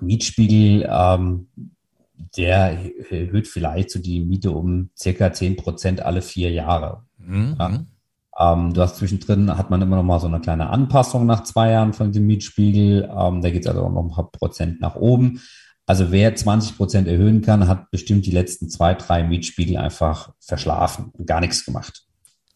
Mietspiegel, 0.00 0.88
ähm, 0.90 1.48
der 2.36 2.78
erhöht 3.10 3.48
vielleicht 3.48 3.90
so 3.90 3.98
die 3.98 4.20
Miete 4.20 4.50
um 4.50 4.90
circa 4.98 5.32
zehn 5.32 5.56
Prozent 5.56 6.00
alle 6.00 6.22
vier 6.22 6.50
Jahre. 6.50 7.02
Mhm. 7.18 7.56
Ja. 7.58 7.84
Ähm, 8.38 8.72
du 8.72 8.80
hast 8.80 8.96
zwischendrin, 8.96 9.56
hat 9.56 9.70
man 9.70 9.82
immer 9.82 9.96
noch 9.96 10.02
mal 10.02 10.20
so 10.20 10.26
eine 10.26 10.40
kleine 10.40 10.70
Anpassung 10.70 11.26
nach 11.26 11.44
zwei 11.44 11.70
Jahren 11.70 11.92
von 11.92 12.12
dem 12.12 12.26
Mietspiegel. 12.26 13.10
Ähm, 13.14 13.42
da 13.42 13.50
geht 13.50 13.62
es 13.62 13.66
also 13.66 13.82
auch 13.84 13.92
noch 13.92 14.04
ein 14.04 14.10
paar 14.10 14.30
Prozent 14.30 14.80
nach 14.80 14.94
oben. 14.96 15.40
Also 15.86 16.10
wer 16.10 16.34
20 16.34 16.76
Prozent 16.76 17.08
erhöhen 17.08 17.42
kann, 17.42 17.68
hat 17.68 17.90
bestimmt 17.90 18.24
die 18.24 18.30
letzten 18.30 18.70
zwei, 18.70 18.94
drei 18.94 19.24
Mietspiegel 19.24 19.76
einfach 19.76 20.32
verschlafen 20.40 21.10
und 21.12 21.26
gar 21.26 21.40
nichts 21.40 21.64
gemacht. 21.64 22.04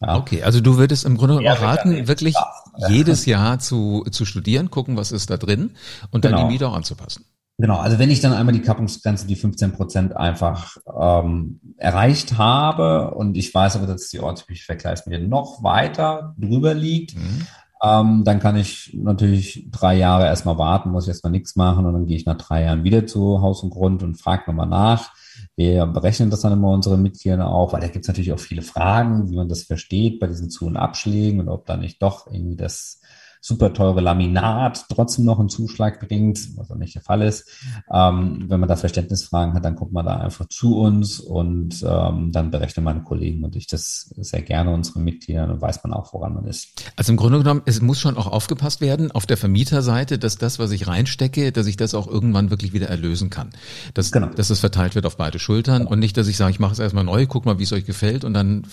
Ja. 0.01 0.15
Okay, 0.15 0.43
also 0.43 0.61
du 0.61 0.77
würdest 0.77 1.05
im 1.05 1.17
Grunde 1.17 1.43
ja, 1.43 1.53
raten, 1.53 2.07
wirklich 2.07 2.35
ja. 2.77 2.89
jedes 2.89 3.25
Jahr 3.25 3.59
zu, 3.59 4.05
zu 4.11 4.25
studieren, 4.25 4.69
gucken, 4.69 4.95
was 4.95 5.11
ist 5.11 5.29
da 5.29 5.37
drin 5.37 5.71
und 6.11 6.21
genau. 6.21 6.37
dann 6.37 6.47
die 6.47 6.53
Miete 6.53 6.67
auch 6.67 6.75
anzupassen. 6.75 7.25
Genau, 7.59 7.77
also 7.77 7.97
wenn 7.97 8.11
ich 8.11 8.19
dann 8.19 8.33
einmal 8.33 8.53
die 8.53 8.61
Kappungsgrenze, 8.61 9.25
die 9.25 9.35
15 9.35 9.71
Prozent 9.71 10.15
einfach 10.15 10.77
ähm, 10.95 11.59
erreicht 11.77 12.37
habe 12.37 13.15
und 13.15 13.35
ich 13.35 13.53
weiß 13.53 13.77
aber, 13.77 13.87
dass 13.87 14.09
die 14.09 14.19
ortsübliche 14.19 14.63
Vergleichsmiete 14.63 15.27
noch 15.27 15.63
weiter 15.63 16.35
drüber 16.37 16.75
liegt, 16.75 17.15
mhm. 17.15 17.47
ähm, 17.81 18.23
dann 18.23 18.39
kann 18.39 18.57
ich 18.57 18.95
natürlich 19.01 19.67
drei 19.71 19.95
Jahre 19.95 20.25
erstmal 20.25 20.59
warten, 20.59 20.91
muss 20.91 21.05
ich 21.05 21.09
erstmal 21.09 21.31
nichts 21.31 21.55
machen 21.55 21.87
und 21.87 21.93
dann 21.93 22.05
gehe 22.05 22.17
ich 22.17 22.27
nach 22.27 22.37
drei 22.37 22.63
Jahren 22.63 22.83
wieder 22.83 23.07
zu 23.07 23.41
Haus 23.41 23.63
und 23.63 23.71
Grund 23.71 24.03
und 24.03 24.21
frage 24.21 24.43
nochmal 24.45 24.67
nach. 24.67 25.11
Wir 25.55 25.87
berechnen 25.87 26.29
das 26.29 26.41
dann 26.41 26.53
immer 26.53 26.69
unsere 26.69 26.99
Mitglieder 26.99 27.49
auch, 27.49 27.73
weil 27.73 27.81
da 27.81 27.87
gibt 27.87 28.05
es 28.05 28.07
natürlich 28.07 28.33
auch 28.33 28.39
viele 28.39 28.61
Fragen, 28.61 29.31
wie 29.31 29.35
man 29.35 29.49
das 29.49 29.63
versteht 29.63 30.19
bei 30.19 30.27
diesen 30.27 30.51
Zu- 30.51 30.67
und 30.67 30.77
Abschlägen 30.77 31.39
und 31.39 31.49
ob 31.49 31.65
da 31.65 31.75
nicht 31.75 32.03
doch 32.03 32.27
irgendwie 32.31 32.55
das 32.55 33.01
super 33.41 33.73
teure 33.73 34.01
Laminat 34.01 34.85
trotzdem 34.89 35.25
noch 35.25 35.39
einen 35.39 35.49
Zuschlag 35.49 35.99
bringt, 36.05 36.57
was 36.57 36.71
auch 36.71 36.75
nicht 36.75 36.95
der 36.95 37.01
Fall 37.01 37.21
ist. 37.21 37.49
Ähm, 37.91 38.45
wenn 38.47 38.59
man 38.59 38.69
da 38.69 38.75
Verständnisfragen 38.75 39.53
hat, 39.53 39.65
dann 39.65 39.75
kommt 39.75 39.93
man 39.93 40.05
da 40.05 40.17
einfach 40.17 40.47
zu 40.47 40.77
uns 40.77 41.19
und 41.19 41.83
ähm, 41.87 42.31
dann 42.31 42.51
berechnen 42.51 42.83
meine 42.83 43.03
Kollegen 43.03 43.43
und 43.43 43.55
ich 43.55 43.67
das 43.67 44.13
sehr 44.17 44.41
gerne 44.41 44.71
unsere 44.71 44.99
Mitglieder 44.99 45.47
und 45.47 45.61
weiß 45.61 45.83
man 45.83 45.93
auch, 45.93 46.13
woran 46.13 46.33
man 46.33 46.45
ist. 46.45 46.69
Also 46.95 47.11
im 47.11 47.17
Grunde 47.17 47.39
genommen, 47.39 47.61
es 47.65 47.81
muss 47.81 47.99
schon 47.99 48.17
auch 48.17 48.27
aufgepasst 48.27 48.81
werden 48.81 49.11
auf 49.11 49.25
der 49.25 49.37
Vermieterseite, 49.37 50.19
dass 50.19 50.37
das, 50.37 50.59
was 50.59 50.71
ich 50.71 50.87
reinstecke, 50.87 51.51
dass 51.51 51.67
ich 51.67 51.77
das 51.77 51.93
auch 51.93 52.07
irgendwann 52.07 52.49
wirklich 52.49 52.73
wieder 52.73 52.87
erlösen 52.87 53.29
kann. 53.29 53.49
Dass, 53.93 54.11
genau. 54.11 54.27
dass 54.27 54.49
es 54.49 54.59
verteilt 54.59 54.95
wird 54.95 55.05
auf 55.05 55.17
beide 55.17 55.39
Schultern 55.39 55.85
und 55.85 55.99
nicht, 55.99 56.17
dass 56.17 56.27
ich 56.27 56.37
sage, 56.37 56.51
ich 56.51 56.59
mache 56.59 56.73
es 56.73 56.79
erstmal 56.79 57.03
neu, 57.03 57.25
guck 57.27 57.45
mal, 57.45 57.59
wie 57.59 57.63
es 57.63 57.73
euch 57.73 57.85
gefällt 57.85 58.23
und 58.23 58.33
dann 58.33 58.65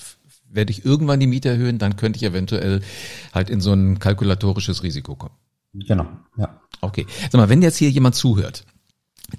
werde 0.54 0.70
ich 0.70 0.84
irgendwann 0.84 1.20
die 1.20 1.26
Miete 1.26 1.48
erhöhen, 1.48 1.78
dann 1.78 1.96
könnte 1.96 2.16
ich 2.16 2.22
eventuell 2.22 2.80
halt 3.32 3.50
in 3.50 3.60
so 3.60 3.72
ein 3.72 3.98
kalkulatorisches 3.98 4.82
Risiko 4.82 5.16
kommen. 5.16 5.34
Genau, 5.72 6.06
ja. 6.36 6.60
Okay. 6.80 7.06
Sag 7.22 7.34
mal, 7.34 7.48
wenn 7.48 7.62
jetzt 7.62 7.76
hier 7.76 7.90
jemand 7.90 8.14
zuhört, 8.14 8.64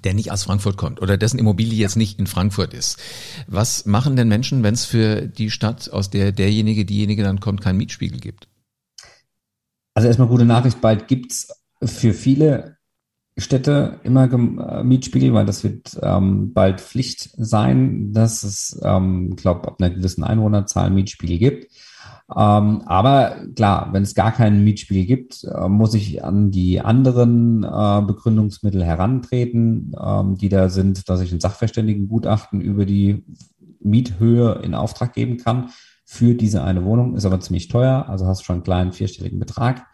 der 0.04 0.14
nicht 0.14 0.30
aus 0.30 0.42
Frankfurt 0.42 0.76
kommt 0.76 1.00
oder 1.00 1.16
dessen 1.16 1.38
Immobilie 1.38 1.78
jetzt 1.78 1.96
nicht 1.96 2.18
in 2.18 2.26
Frankfurt 2.26 2.74
ist. 2.74 2.98
Was 3.46 3.86
machen 3.86 4.16
denn 4.16 4.28
Menschen, 4.28 4.62
wenn 4.62 4.74
es 4.74 4.84
für 4.84 5.22
die 5.22 5.50
Stadt, 5.50 5.90
aus 5.90 6.10
der 6.10 6.32
derjenige, 6.32 6.84
diejenige 6.84 7.22
dann 7.22 7.40
kommt, 7.40 7.60
keinen 7.60 7.78
Mietspiegel 7.78 8.20
gibt? 8.20 8.48
Also 9.94 10.08
erstmal 10.08 10.28
gute 10.28 10.44
Nachricht, 10.44 10.80
bald 10.80 11.08
gibt's 11.08 11.48
für 11.82 12.12
viele 12.12 12.75
Städte 13.38 14.00
immer 14.02 14.32
äh, 14.32 14.82
Mietspiegel, 14.82 15.34
weil 15.34 15.44
das 15.44 15.62
wird 15.62 15.98
ähm, 16.02 16.54
bald 16.54 16.80
Pflicht 16.80 17.30
sein, 17.36 18.12
dass 18.12 18.42
es, 18.42 18.80
ähm, 18.82 19.36
glaube 19.36 19.68
ab 19.68 19.76
einer 19.78 19.94
gewissen 19.94 20.24
Einwohnerzahl 20.24 20.90
Mietspiegel 20.90 21.38
gibt. 21.38 21.70
Ähm, 22.34 22.82
aber 22.86 23.36
klar, 23.54 23.90
wenn 23.92 24.02
es 24.02 24.14
gar 24.14 24.32
keinen 24.32 24.64
Mietspiegel 24.64 25.04
gibt, 25.04 25.44
äh, 25.44 25.68
muss 25.68 25.94
ich 25.94 26.24
an 26.24 26.50
die 26.50 26.80
anderen 26.80 27.62
äh, 27.62 28.02
Begründungsmittel 28.04 28.82
herantreten, 28.82 29.92
ähm, 30.02 30.36
die 30.36 30.48
da 30.48 30.68
sind, 30.68 31.08
dass 31.08 31.20
ich 31.20 31.30
ein 31.30 31.40
Sachverständigengutachten 31.40 32.60
über 32.60 32.86
die 32.86 33.24
Miethöhe 33.80 34.60
in 34.64 34.74
Auftrag 34.74 35.12
geben 35.12 35.36
kann 35.36 35.70
für 36.04 36.34
diese 36.34 36.64
eine 36.64 36.84
Wohnung. 36.84 37.14
Ist 37.16 37.26
aber 37.26 37.38
ziemlich 37.40 37.68
teuer, 37.68 38.06
also 38.08 38.26
hast 38.26 38.44
schon 38.44 38.54
einen 38.54 38.64
kleinen 38.64 38.92
vierstelligen 38.92 39.38
Betrag. 39.38 39.86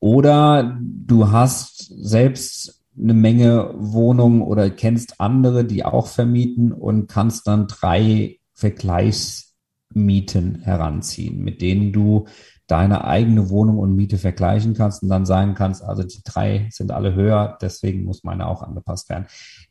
Oder 0.00 0.78
du 0.80 1.30
hast 1.30 1.92
selbst 2.04 2.78
eine 3.00 3.14
Menge 3.14 3.74
Wohnungen 3.76 4.42
oder 4.42 4.70
kennst 4.70 5.20
andere, 5.20 5.64
die 5.64 5.84
auch 5.84 6.08
vermieten 6.08 6.72
und 6.72 7.08
kannst 7.08 7.46
dann 7.46 7.68
drei 7.68 8.38
Vergleichsmieten 8.54 10.62
heranziehen, 10.62 11.42
mit 11.42 11.62
denen 11.62 11.92
du 11.92 12.26
deine 12.66 13.04
eigene 13.04 13.50
Wohnung 13.50 13.78
und 13.78 13.94
Miete 13.94 14.18
vergleichen 14.18 14.74
kannst 14.74 15.02
und 15.02 15.08
dann 15.08 15.26
sagen 15.26 15.54
kannst, 15.54 15.82
also 15.82 16.02
die 16.02 16.22
drei 16.24 16.68
sind 16.70 16.90
alle 16.90 17.14
höher, 17.14 17.56
deswegen 17.62 18.04
muss 18.04 18.24
meine 18.24 18.46
auch 18.46 18.62
angepasst 18.62 19.08
werden. 19.08 19.26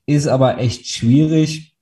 Ist 0.06 0.28
aber 0.28 0.58
echt 0.58 0.88
schwierig, 0.88 1.77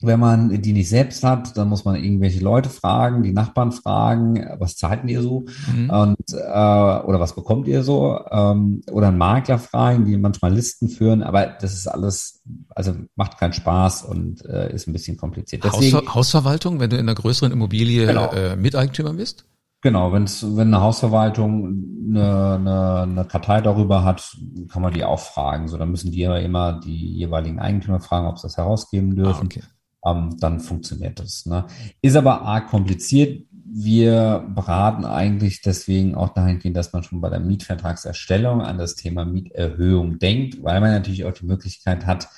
wenn 0.00 0.20
man 0.20 0.62
die 0.62 0.72
nicht 0.72 0.88
selbst 0.88 1.24
hat, 1.24 1.56
dann 1.56 1.68
muss 1.68 1.84
man 1.84 1.96
irgendwelche 1.96 2.38
Leute 2.38 2.68
fragen, 2.68 3.24
die 3.24 3.32
Nachbarn 3.32 3.72
fragen, 3.72 4.46
was 4.58 4.76
zahlten 4.76 5.08
ihr 5.08 5.22
so 5.22 5.46
mhm. 5.74 5.90
und 5.90 6.32
äh, 6.32 7.00
oder 7.00 7.18
was 7.18 7.34
bekommt 7.34 7.66
ihr 7.66 7.82
so 7.82 8.20
ähm, 8.30 8.82
oder 8.92 9.08
einen 9.08 9.18
Makler 9.18 9.58
fragen, 9.58 10.04
die 10.04 10.16
manchmal 10.16 10.54
Listen 10.54 10.88
führen, 10.88 11.24
aber 11.24 11.46
das 11.46 11.74
ist 11.74 11.88
alles, 11.88 12.42
also 12.68 12.94
macht 13.16 13.38
keinen 13.38 13.52
Spaß 13.52 14.04
und 14.04 14.44
äh, 14.44 14.72
ist 14.72 14.86
ein 14.86 14.92
bisschen 14.92 15.16
kompliziert. 15.16 15.64
Deswegen, 15.64 15.96
Hausver 15.96 16.14
Hausverwaltung, 16.14 16.78
wenn 16.78 16.90
du 16.90 16.96
in 16.96 17.08
einer 17.08 17.16
größeren 17.16 17.50
Immobilie 17.50 18.06
genau. 18.06 18.30
äh, 18.30 18.54
Miteigentümer 18.54 19.14
bist? 19.14 19.46
Genau, 19.80 20.12
wenn's, 20.12 20.44
wenn 20.44 20.68
eine 20.68 20.80
Hausverwaltung 20.80 21.84
eine, 22.08 22.54
eine, 22.54 23.00
eine 23.02 23.24
Kartei 23.24 23.60
darüber 23.60 24.04
hat, 24.04 24.36
kann 24.70 24.82
man 24.82 24.92
die 24.92 25.04
auch 25.04 25.20
fragen. 25.20 25.68
So, 25.68 25.76
dann 25.76 25.90
müssen 25.90 26.10
die 26.10 26.20
ja 26.20 26.36
immer 26.36 26.80
die 26.80 27.14
jeweiligen 27.14 27.60
Eigentümer 27.60 28.00
fragen, 28.00 28.26
ob 28.26 28.38
sie 28.38 28.46
das 28.46 28.56
herausgeben 28.56 29.14
dürfen. 29.14 29.42
Ah, 29.42 29.44
okay 29.44 29.62
ähm, 30.10 30.36
dann 30.38 30.60
funktioniert 30.60 31.20
das. 31.20 31.46
Ne? 31.46 31.66
Ist 32.02 32.16
aber 32.16 32.42
arg 32.42 32.68
kompliziert. 32.68 33.46
Wir 33.70 34.46
beraten 34.54 35.04
eigentlich 35.04 35.60
deswegen 35.60 36.14
auch 36.14 36.30
dahingehend, 36.30 36.76
dass 36.76 36.92
man 36.92 37.02
schon 37.02 37.20
bei 37.20 37.28
der 37.28 37.40
Mietvertragserstellung 37.40 38.62
an 38.62 38.78
das 38.78 38.94
Thema 38.94 39.24
Mieterhöhung 39.24 40.18
denkt, 40.18 40.62
weil 40.62 40.80
man 40.80 40.90
natürlich 40.90 41.24
auch 41.24 41.32
die 41.32 41.46
Möglichkeit 41.46 42.06
hat, 42.06 42.28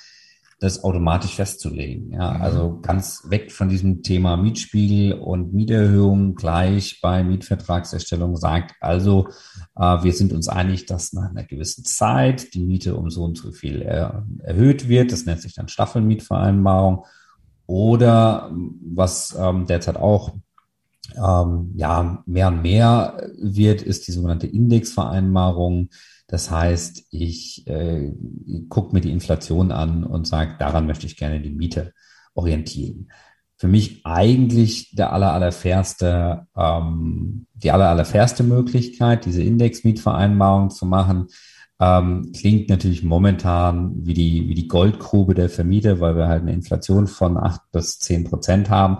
das 0.61 0.83
automatisch 0.83 1.35
festzulegen. 1.35 2.11
Ja, 2.11 2.33
mhm. 2.33 2.41
also 2.41 2.79
ganz 2.81 3.23
weg 3.27 3.51
von 3.51 3.67
diesem 3.67 4.03
Thema 4.03 4.37
Mietspiegel 4.37 5.13
und 5.13 5.53
Mieterhöhung 5.53 6.35
gleich 6.35 6.99
bei 7.01 7.23
Mietvertragserstellung 7.23 8.37
sagt 8.37 8.75
also, 8.79 9.27
äh, 9.75 10.03
wir 10.03 10.13
sind 10.13 10.31
uns 10.31 10.47
einig, 10.47 10.85
dass 10.85 11.13
nach 11.13 11.31
einer 11.31 11.45
gewissen 11.45 11.83
Zeit 11.83 12.53
die 12.53 12.63
Miete 12.63 12.95
um 12.95 13.09
so 13.09 13.23
und 13.23 13.39
so 13.39 13.51
viel 13.51 13.81
er, 13.81 14.23
erhöht 14.43 14.87
wird. 14.87 15.11
Das 15.11 15.25
nennt 15.25 15.41
sich 15.41 15.55
dann 15.55 15.67
Staffelmietvereinbarung. 15.67 17.05
Oder 17.71 18.51
was 18.83 19.33
ähm, 19.39 19.65
derzeit 19.65 19.95
auch 19.95 20.33
ähm, 21.15 21.71
ja 21.77 22.21
mehr 22.25 22.49
und 22.49 22.61
mehr 22.61 23.29
wird, 23.39 23.81
ist 23.81 24.07
die 24.07 24.11
sogenannte 24.11 24.45
Indexvereinbarung. 24.45 25.87
Das 26.27 26.51
heißt, 26.51 27.05
ich 27.11 27.65
äh, 27.67 28.11
gucke 28.67 28.93
mir 28.93 28.99
die 28.99 29.11
Inflation 29.11 29.71
an 29.71 30.03
und 30.03 30.27
sage, 30.27 30.55
daran 30.59 30.85
möchte 30.85 31.05
ich 31.05 31.15
gerne 31.15 31.39
die 31.39 31.49
Miete 31.49 31.93
orientieren. 32.33 33.09
Für 33.55 33.69
mich 33.69 34.05
eigentlich 34.05 34.93
der 34.93 35.13
aller, 35.13 35.31
allerfairste, 35.31 36.47
ähm, 36.57 37.47
die 37.53 37.71
aller, 37.71 37.87
allerfairste 37.87 38.43
Möglichkeit, 38.43 39.23
diese 39.23 39.43
Indexmietvereinbarung 39.43 40.71
zu 40.71 40.85
machen. 40.85 41.27
Ähm, 41.81 42.31
klingt 42.33 42.69
natürlich 42.69 43.03
momentan 43.03 44.05
wie 44.05 44.13
die, 44.13 44.47
wie 44.47 44.53
die 44.53 44.67
Goldgrube 44.67 45.33
der 45.33 45.49
Vermieter, 45.49 45.99
weil 45.99 46.15
wir 46.15 46.27
halt 46.27 46.43
eine 46.43 46.53
Inflation 46.53 47.07
von 47.07 47.37
acht 47.37 47.61
bis 47.71 47.99
zehn 47.99 48.23
Prozent 48.23 48.69
haben. 48.69 48.99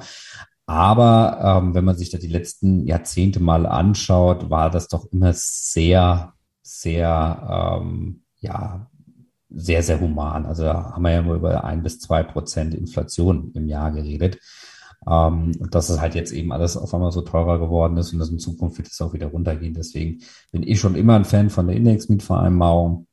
Aber 0.65 1.61
ähm, 1.63 1.75
wenn 1.75 1.85
man 1.85 1.97
sich 1.97 2.09
da 2.09 2.17
die 2.17 2.27
letzten 2.27 2.85
Jahrzehnte 2.85 3.39
mal 3.41 3.65
anschaut, 3.65 4.49
war 4.49 4.69
das 4.69 4.87
doch 4.87 5.05
immer 5.11 5.31
sehr 5.33 6.33
sehr, 6.71 7.79
ähm, 7.81 8.23
ja, 8.39 8.87
sehr, 9.49 9.83
sehr 9.83 9.99
human. 9.99 10.45
Also 10.45 10.63
da 10.63 10.93
haben 10.93 11.03
wir 11.03 11.11
ja 11.11 11.21
nur 11.21 11.35
über 11.35 11.63
ein 11.63 11.83
bis 11.83 11.99
zwei 11.99 12.23
Prozent 12.23 12.73
Inflation 12.73 13.51
im 13.53 13.67
Jahr 13.67 13.91
geredet. 13.91 14.39
Ähm, 15.07 15.53
und 15.59 15.73
dass 15.73 15.89
es 15.89 15.99
halt 15.99 16.15
jetzt 16.15 16.31
eben 16.31 16.51
alles 16.51 16.77
auf 16.77 16.93
einmal 16.93 17.11
so 17.11 17.21
teurer 17.21 17.59
geworden 17.59 17.97
ist 17.97 18.13
und 18.13 18.19
dass 18.19 18.29
in 18.29 18.39
Zukunft 18.39 18.77
wird 18.77 18.87
es 18.87 19.01
auch 19.01 19.13
wieder 19.13 19.27
runtergehen. 19.27 19.73
Deswegen 19.73 20.19
bin 20.51 20.63
ich 20.63 20.79
schon 20.79 20.95
immer 20.95 21.15
ein 21.15 21.25
Fan 21.25 21.49
von 21.49 21.67
der 21.67 21.75
Indexmietvereinbarung, 21.75 23.07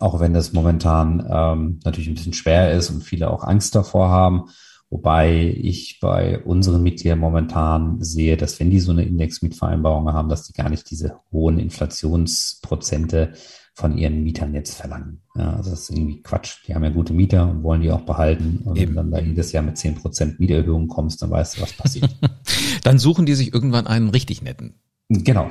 auch 0.00 0.20
wenn 0.20 0.34
das 0.34 0.52
momentan 0.52 1.26
ähm, 1.30 1.80
natürlich 1.84 2.08
ein 2.08 2.14
bisschen 2.14 2.34
schwer 2.34 2.72
ist 2.72 2.90
und 2.90 3.02
viele 3.02 3.30
auch 3.30 3.42
Angst 3.42 3.74
davor 3.74 4.10
haben. 4.10 4.44
Wobei 4.90 5.54
ich 5.54 5.98
bei 6.00 6.42
unseren 6.42 6.82
Mitgliedern 6.82 7.18
momentan 7.18 8.02
sehe, 8.02 8.38
dass 8.38 8.58
wenn 8.58 8.70
die 8.70 8.80
so 8.80 8.92
eine 8.92 9.04
Indexmietvereinbarung 9.04 10.12
haben, 10.12 10.30
dass 10.30 10.46
die 10.46 10.54
gar 10.54 10.70
nicht 10.70 10.90
diese 10.90 11.20
hohen 11.30 11.58
Inflationsprozente 11.58 13.34
von 13.78 13.96
ihren 13.96 14.24
Mietern 14.24 14.54
jetzt 14.54 14.74
verlangen. 14.74 15.20
Ja, 15.36 15.54
also 15.54 15.70
das 15.70 15.82
ist 15.82 15.90
irgendwie 15.90 16.20
Quatsch. 16.20 16.66
Die 16.66 16.74
haben 16.74 16.82
ja 16.82 16.90
gute 16.90 17.12
Mieter 17.12 17.48
und 17.48 17.62
wollen 17.62 17.80
die 17.80 17.92
auch 17.92 18.00
behalten. 18.00 18.62
Und 18.64 18.76
Eben. 18.76 18.96
wenn 18.96 18.96
dann 18.96 19.10
da 19.12 19.20
jedes 19.20 19.52
Jahr 19.52 19.62
mit 19.62 19.78
zehn 19.78 19.94
Prozent 19.94 20.40
Mieterhöhung 20.40 20.88
kommst, 20.88 21.22
dann 21.22 21.30
weißt 21.30 21.56
du, 21.56 21.62
was 21.62 21.74
passiert. 21.74 22.10
dann 22.82 22.98
suchen 22.98 23.24
die 23.24 23.34
sich 23.34 23.54
irgendwann 23.54 23.86
einen 23.86 24.08
richtig 24.08 24.42
netten. 24.42 24.80
Genau. 25.10 25.48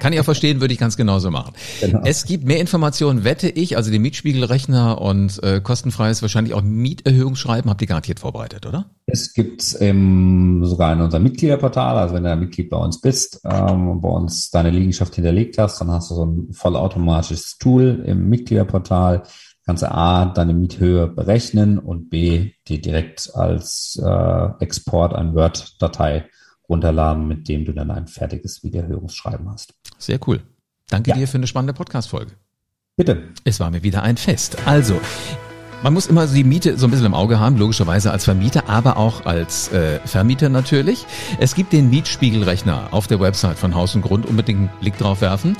Kann 0.00 0.12
ich 0.12 0.20
auch 0.20 0.24
verstehen, 0.24 0.60
würde 0.60 0.74
ich 0.74 0.80
ganz 0.80 0.98
genauso 0.98 1.30
machen. 1.30 1.54
Genau. 1.80 2.02
Es 2.04 2.26
gibt 2.26 2.44
mehr 2.44 2.60
Informationen, 2.60 3.24
wette 3.24 3.48
ich, 3.48 3.78
also 3.78 3.90
den 3.90 4.02
Mietspiegelrechner 4.02 5.00
und 5.00 5.42
äh, 5.42 5.62
kostenfreies 5.62 6.20
wahrscheinlich 6.20 6.52
auch 6.52 6.60
Mieterhöhungsschreiben 6.60 7.70
habt 7.70 7.80
ihr 7.80 7.88
garantiert 7.88 8.20
vorbereitet, 8.20 8.66
oder? 8.66 8.90
Es 9.06 9.32
gibt 9.32 9.76
ähm, 9.80 10.66
sogar 10.66 10.92
in 10.92 11.00
unserem 11.00 11.22
Mitgliederportal, 11.22 11.96
also 11.96 12.14
wenn 12.14 12.24
du 12.24 12.30
ein 12.30 12.40
Mitglied 12.40 12.68
bei 12.68 12.76
uns 12.76 13.00
bist, 13.00 13.40
ähm, 13.50 14.02
bei 14.02 14.08
uns 14.10 14.50
deine 14.50 14.68
Liegenschaft 14.68 15.14
hinterlegt 15.14 15.56
hast, 15.56 15.80
dann 15.80 15.90
hast 15.90 16.10
du 16.10 16.14
so 16.16 16.26
ein 16.26 16.52
vollautomatisches 16.52 17.56
Tool 17.56 18.04
im 18.06 18.28
Mitgliederportal. 18.28 19.22
Kannst 19.64 19.82
du 19.82 19.90
A, 19.90 20.26
deine 20.26 20.52
Miethöhe 20.52 21.06
berechnen 21.06 21.78
und 21.78 22.10
B, 22.10 22.50
dir 22.68 22.82
direkt 22.82 23.30
als 23.34 23.98
äh, 24.04 24.48
Export 24.62 25.14
eine 25.14 25.34
Word-Datei 25.34 26.26
runterladen, 26.68 27.26
mit 27.26 27.48
dem 27.48 27.64
du 27.64 27.72
dann 27.72 27.90
ein 27.90 28.06
fertiges 28.06 28.62
Wiederhörungsschreiben 28.62 29.48
hast. 29.50 29.74
Sehr 29.98 30.18
cool. 30.26 30.42
Danke 30.88 31.10
ja. 31.10 31.16
dir 31.16 31.28
für 31.28 31.38
eine 31.38 31.46
spannende 31.46 31.74
Podcast-Folge. 31.74 32.32
Bitte. 32.96 33.30
Es 33.44 33.58
war 33.60 33.70
mir 33.70 33.82
wieder 33.82 34.02
ein 34.02 34.16
Fest. 34.16 34.56
Also, 34.66 35.00
man 35.84 35.92
muss 35.92 36.06
immer 36.06 36.26
die 36.26 36.44
Miete 36.44 36.78
so 36.78 36.86
ein 36.86 36.90
bisschen 36.90 37.04
im 37.04 37.12
Auge 37.12 37.38
haben, 37.38 37.58
logischerweise 37.58 38.10
als 38.10 38.24
Vermieter, 38.24 38.70
aber 38.70 38.96
auch 38.96 39.26
als 39.26 39.70
äh, 39.70 40.00
Vermieter 40.06 40.48
natürlich. 40.48 41.04
Es 41.38 41.54
gibt 41.54 41.74
den 41.74 41.90
Mietspiegelrechner 41.90 42.88
auf 42.90 43.06
der 43.06 43.20
Website 43.20 43.58
von 43.58 43.74
Haus 43.74 43.94
und 43.94 44.00
Grund, 44.00 44.24
unbedingt 44.24 44.60
einen 44.60 44.70
Blick 44.80 44.96
drauf 44.96 45.20
werfen. 45.20 45.58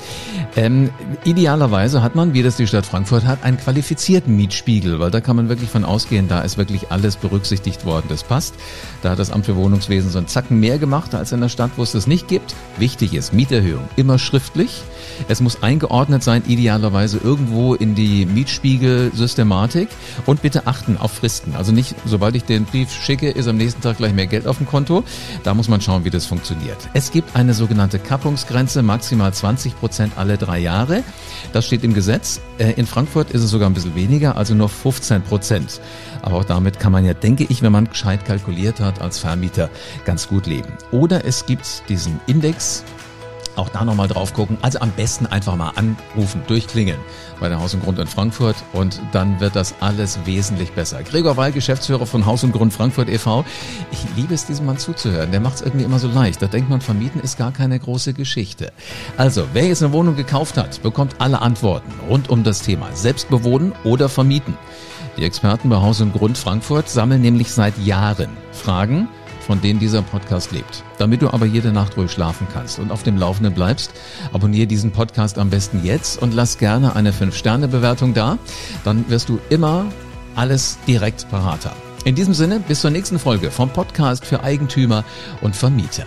Ähm, 0.55 0.89
idealerweise 1.25 2.01
hat 2.01 2.15
man, 2.15 2.33
wie 2.33 2.41
das 2.41 2.57
die 2.57 2.65
Stadt 2.65 2.87
Frankfurt 2.87 3.23
hat, 3.23 3.43
einen 3.43 3.57
qualifizierten 3.57 4.35
Mietspiegel, 4.35 4.99
weil 4.99 5.11
da 5.11 5.21
kann 5.21 5.35
man 5.35 5.47
wirklich 5.47 5.69
von 5.69 5.85
ausgehen, 5.85 6.27
da 6.27 6.41
ist 6.41 6.57
wirklich 6.57 6.91
alles 6.91 7.17
berücksichtigt 7.17 7.85
worden, 7.85 8.07
das 8.09 8.23
passt. 8.23 8.55
Da 9.03 9.11
hat 9.11 9.19
das 9.19 9.29
Amt 9.29 9.45
für 9.45 9.55
Wohnungswesen 9.55 10.09
so 10.09 10.17
einen 10.17 10.27
Zacken 10.27 10.59
mehr 10.59 10.79
gemacht 10.79 11.13
als 11.13 11.33
in 11.33 11.41
der 11.41 11.49
Stadt, 11.49 11.69
wo 11.75 11.83
es 11.83 11.91
das 11.91 12.07
nicht 12.07 12.27
gibt. 12.27 12.55
Wichtig 12.79 13.13
ist, 13.13 13.31
Mieterhöhung 13.31 13.87
immer 13.95 14.17
schriftlich. 14.17 14.81
Es 15.27 15.39
muss 15.39 15.61
eingeordnet 15.61 16.23
sein, 16.23 16.41
idealerweise 16.47 17.19
irgendwo 17.23 17.75
in 17.75 17.93
die 17.93 18.25
Mietspiegel-Systematik. 18.25 19.89
Und 20.25 20.41
bitte 20.41 20.67
achten 20.67 20.97
auf 20.97 21.11
Fristen. 21.11 21.55
Also 21.55 21.71
nicht, 21.71 21.95
sobald 22.05 22.35
ich 22.35 22.43
den 22.43 22.65
Brief 22.65 22.91
schicke, 22.91 23.29
ist 23.29 23.47
am 23.47 23.57
nächsten 23.57 23.81
Tag 23.81 23.97
gleich 23.97 24.13
mehr 24.13 24.27
Geld 24.27 24.47
auf 24.47 24.57
dem 24.57 24.67
Konto. 24.67 25.03
Da 25.43 25.53
muss 25.53 25.67
man 25.67 25.81
schauen, 25.81 26.05
wie 26.05 26.09
das 26.09 26.25
funktioniert. 26.25 26.77
Es 26.93 27.11
gibt 27.11 27.35
eine 27.35 27.53
sogenannte 27.53 27.99
Kappungsgrenze, 27.99 28.83
maximal 28.83 29.33
20 29.33 29.79
Prozent 29.79 30.13
alle 30.17 30.37
drei 30.37 30.59
Jahre. 30.59 31.03
Das 31.53 31.65
steht 31.65 31.83
im 31.83 31.93
Gesetz. 31.93 32.41
Äh, 32.57 32.73
in 32.73 32.85
Frankfurt 32.85 33.31
ist 33.31 33.43
es 33.43 33.49
sogar 33.49 33.69
ein 33.69 33.73
bisschen 33.73 33.95
weniger, 33.95 34.37
also 34.37 34.55
nur 34.55 34.69
15 34.69 35.21
Prozent. 35.23 35.81
Aber 36.21 36.37
auch 36.37 36.45
damit 36.45 36.79
kann 36.79 36.91
man 36.91 37.05
ja, 37.05 37.13
denke 37.13 37.45
ich, 37.47 37.61
wenn 37.61 37.71
man 37.71 37.89
gescheit 37.89 38.25
kalkuliert 38.25 38.79
hat, 38.79 39.01
als 39.01 39.19
Vermieter 39.19 39.69
ganz 40.05 40.27
gut 40.27 40.47
leben. 40.47 40.69
Oder 40.91 41.25
es 41.25 41.45
gibt 41.45 41.83
diesen 41.89 42.19
Index, 42.27 42.83
auch 43.55 43.69
da 43.69 43.85
nochmal 43.85 44.07
drauf 44.07 44.33
gucken. 44.33 44.57
Also 44.61 44.79
am 44.79 44.91
besten 44.91 45.25
einfach 45.25 45.55
mal 45.55 45.71
anrufen, 45.75 46.41
durchklingeln 46.47 46.99
bei 47.39 47.49
der 47.49 47.59
Haus 47.59 47.73
und 47.73 47.83
Grund 47.83 47.99
in 47.99 48.07
Frankfurt 48.07 48.55
und 48.73 49.01
dann 49.11 49.39
wird 49.39 49.55
das 49.55 49.75
alles 49.81 50.19
wesentlich 50.25 50.71
besser. 50.71 51.03
Gregor 51.03 51.37
Weil, 51.37 51.51
Geschäftsführer 51.51 52.05
von 52.05 52.25
Haus 52.25 52.43
und 52.43 52.51
Grund 52.51 52.73
Frankfurt 52.73 53.09
e.V. 53.09 53.45
Ich 53.91 54.05
liebe 54.15 54.33
es, 54.33 54.45
diesem 54.45 54.65
Mann 54.65 54.77
zuzuhören. 54.77 55.31
Der 55.31 55.39
macht 55.39 55.55
es 55.55 55.61
irgendwie 55.61 55.85
immer 55.85 55.99
so 55.99 56.07
leicht. 56.07 56.41
Da 56.41 56.47
denkt 56.47 56.69
man, 56.69 56.81
vermieten 56.81 57.19
ist 57.21 57.37
gar 57.37 57.51
keine 57.51 57.79
große 57.79 58.13
Geschichte. 58.13 58.71
Also, 59.17 59.47
wer 59.53 59.67
jetzt 59.67 59.83
eine 59.83 59.93
Wohnung 59.93 60.15
gekauft 60.15 60.57
hat, 60.57 60.81
bekommt 60.81 61.15
alle 61.19 61.41
Antworten 61.41 61.91
rund 62.09 62.29
um 62.29 62.43
das 62.43 62.61
Thema 62.61 62.87
Selbstbewohnen 62.93 63.73
oder 63.83 64.09
vermieten. 64.09 64.57
Die 65.17 65.23
Experten 65.23 65.69
bei 65.69 65.77
Haus 65.77 66.01
und 66.01 66.13
Grund 66.13 66.37
Frankfurt 66.37 66.89
sammeln 66.89 67.21
nämlich 67.21 67.51
seit 67.51 67.77
Jahren 67.77 68.29
Fragen, 68.51 69.07
von 69.45 69.61
denen 69.61 69.79
dieser 69.79 70.01
Podcast 70.01 70.51
lebt. 70.51 70.83
Damit 70.97 71.21
du 71.21 71.29
aber 71.29 71.45
jede 71.45 71.71
Nacht 71.71 71.97
ruhig 71.97 72.11
schlafen 72.11 72.47
kannst 72.53 72.79
und 72.79 72.91
auf 72.91 73.03
dem 73.03 73.17
Laufenden 73.17 73.53
bleibst, 73.53 73.91
abonniere 74.33 74.67
diesen 74.67 74.91
Podcast 74.91 75.37
am 75.37 75.49
besten 75.49 75.83
jetzt 75.83 76.21
und 76.21 76.33
lass 76.33 76.57
gerne 76.57 76.95
eine 76.95 77.11
5-Sterne-Bewertung 77.11 78.13
da. 78.13 78.37
Dann 78.83 79.09
wirst 79.09 79.29
du 79.29 79.39
immer 79.49 79.85
alles 80.35 80.77
direkt 80.87 81.29
parat 81.29 81.65
haben. 81.65 81.85
In 82.05 82.15
diesem 82.15 82.33
Sinne, 82.33 82.59
bis 82.59 82.81
zur 82.81 82.91
nächsten 82.91 83.19
Folge 83.19 83.51
vom 83.51 83.69
Podcast 83.69 84.25
für 84.25 84.43
Eigentümer 84.43 85.03
und 85.41 85.55
Vermieter. 85.55 86.05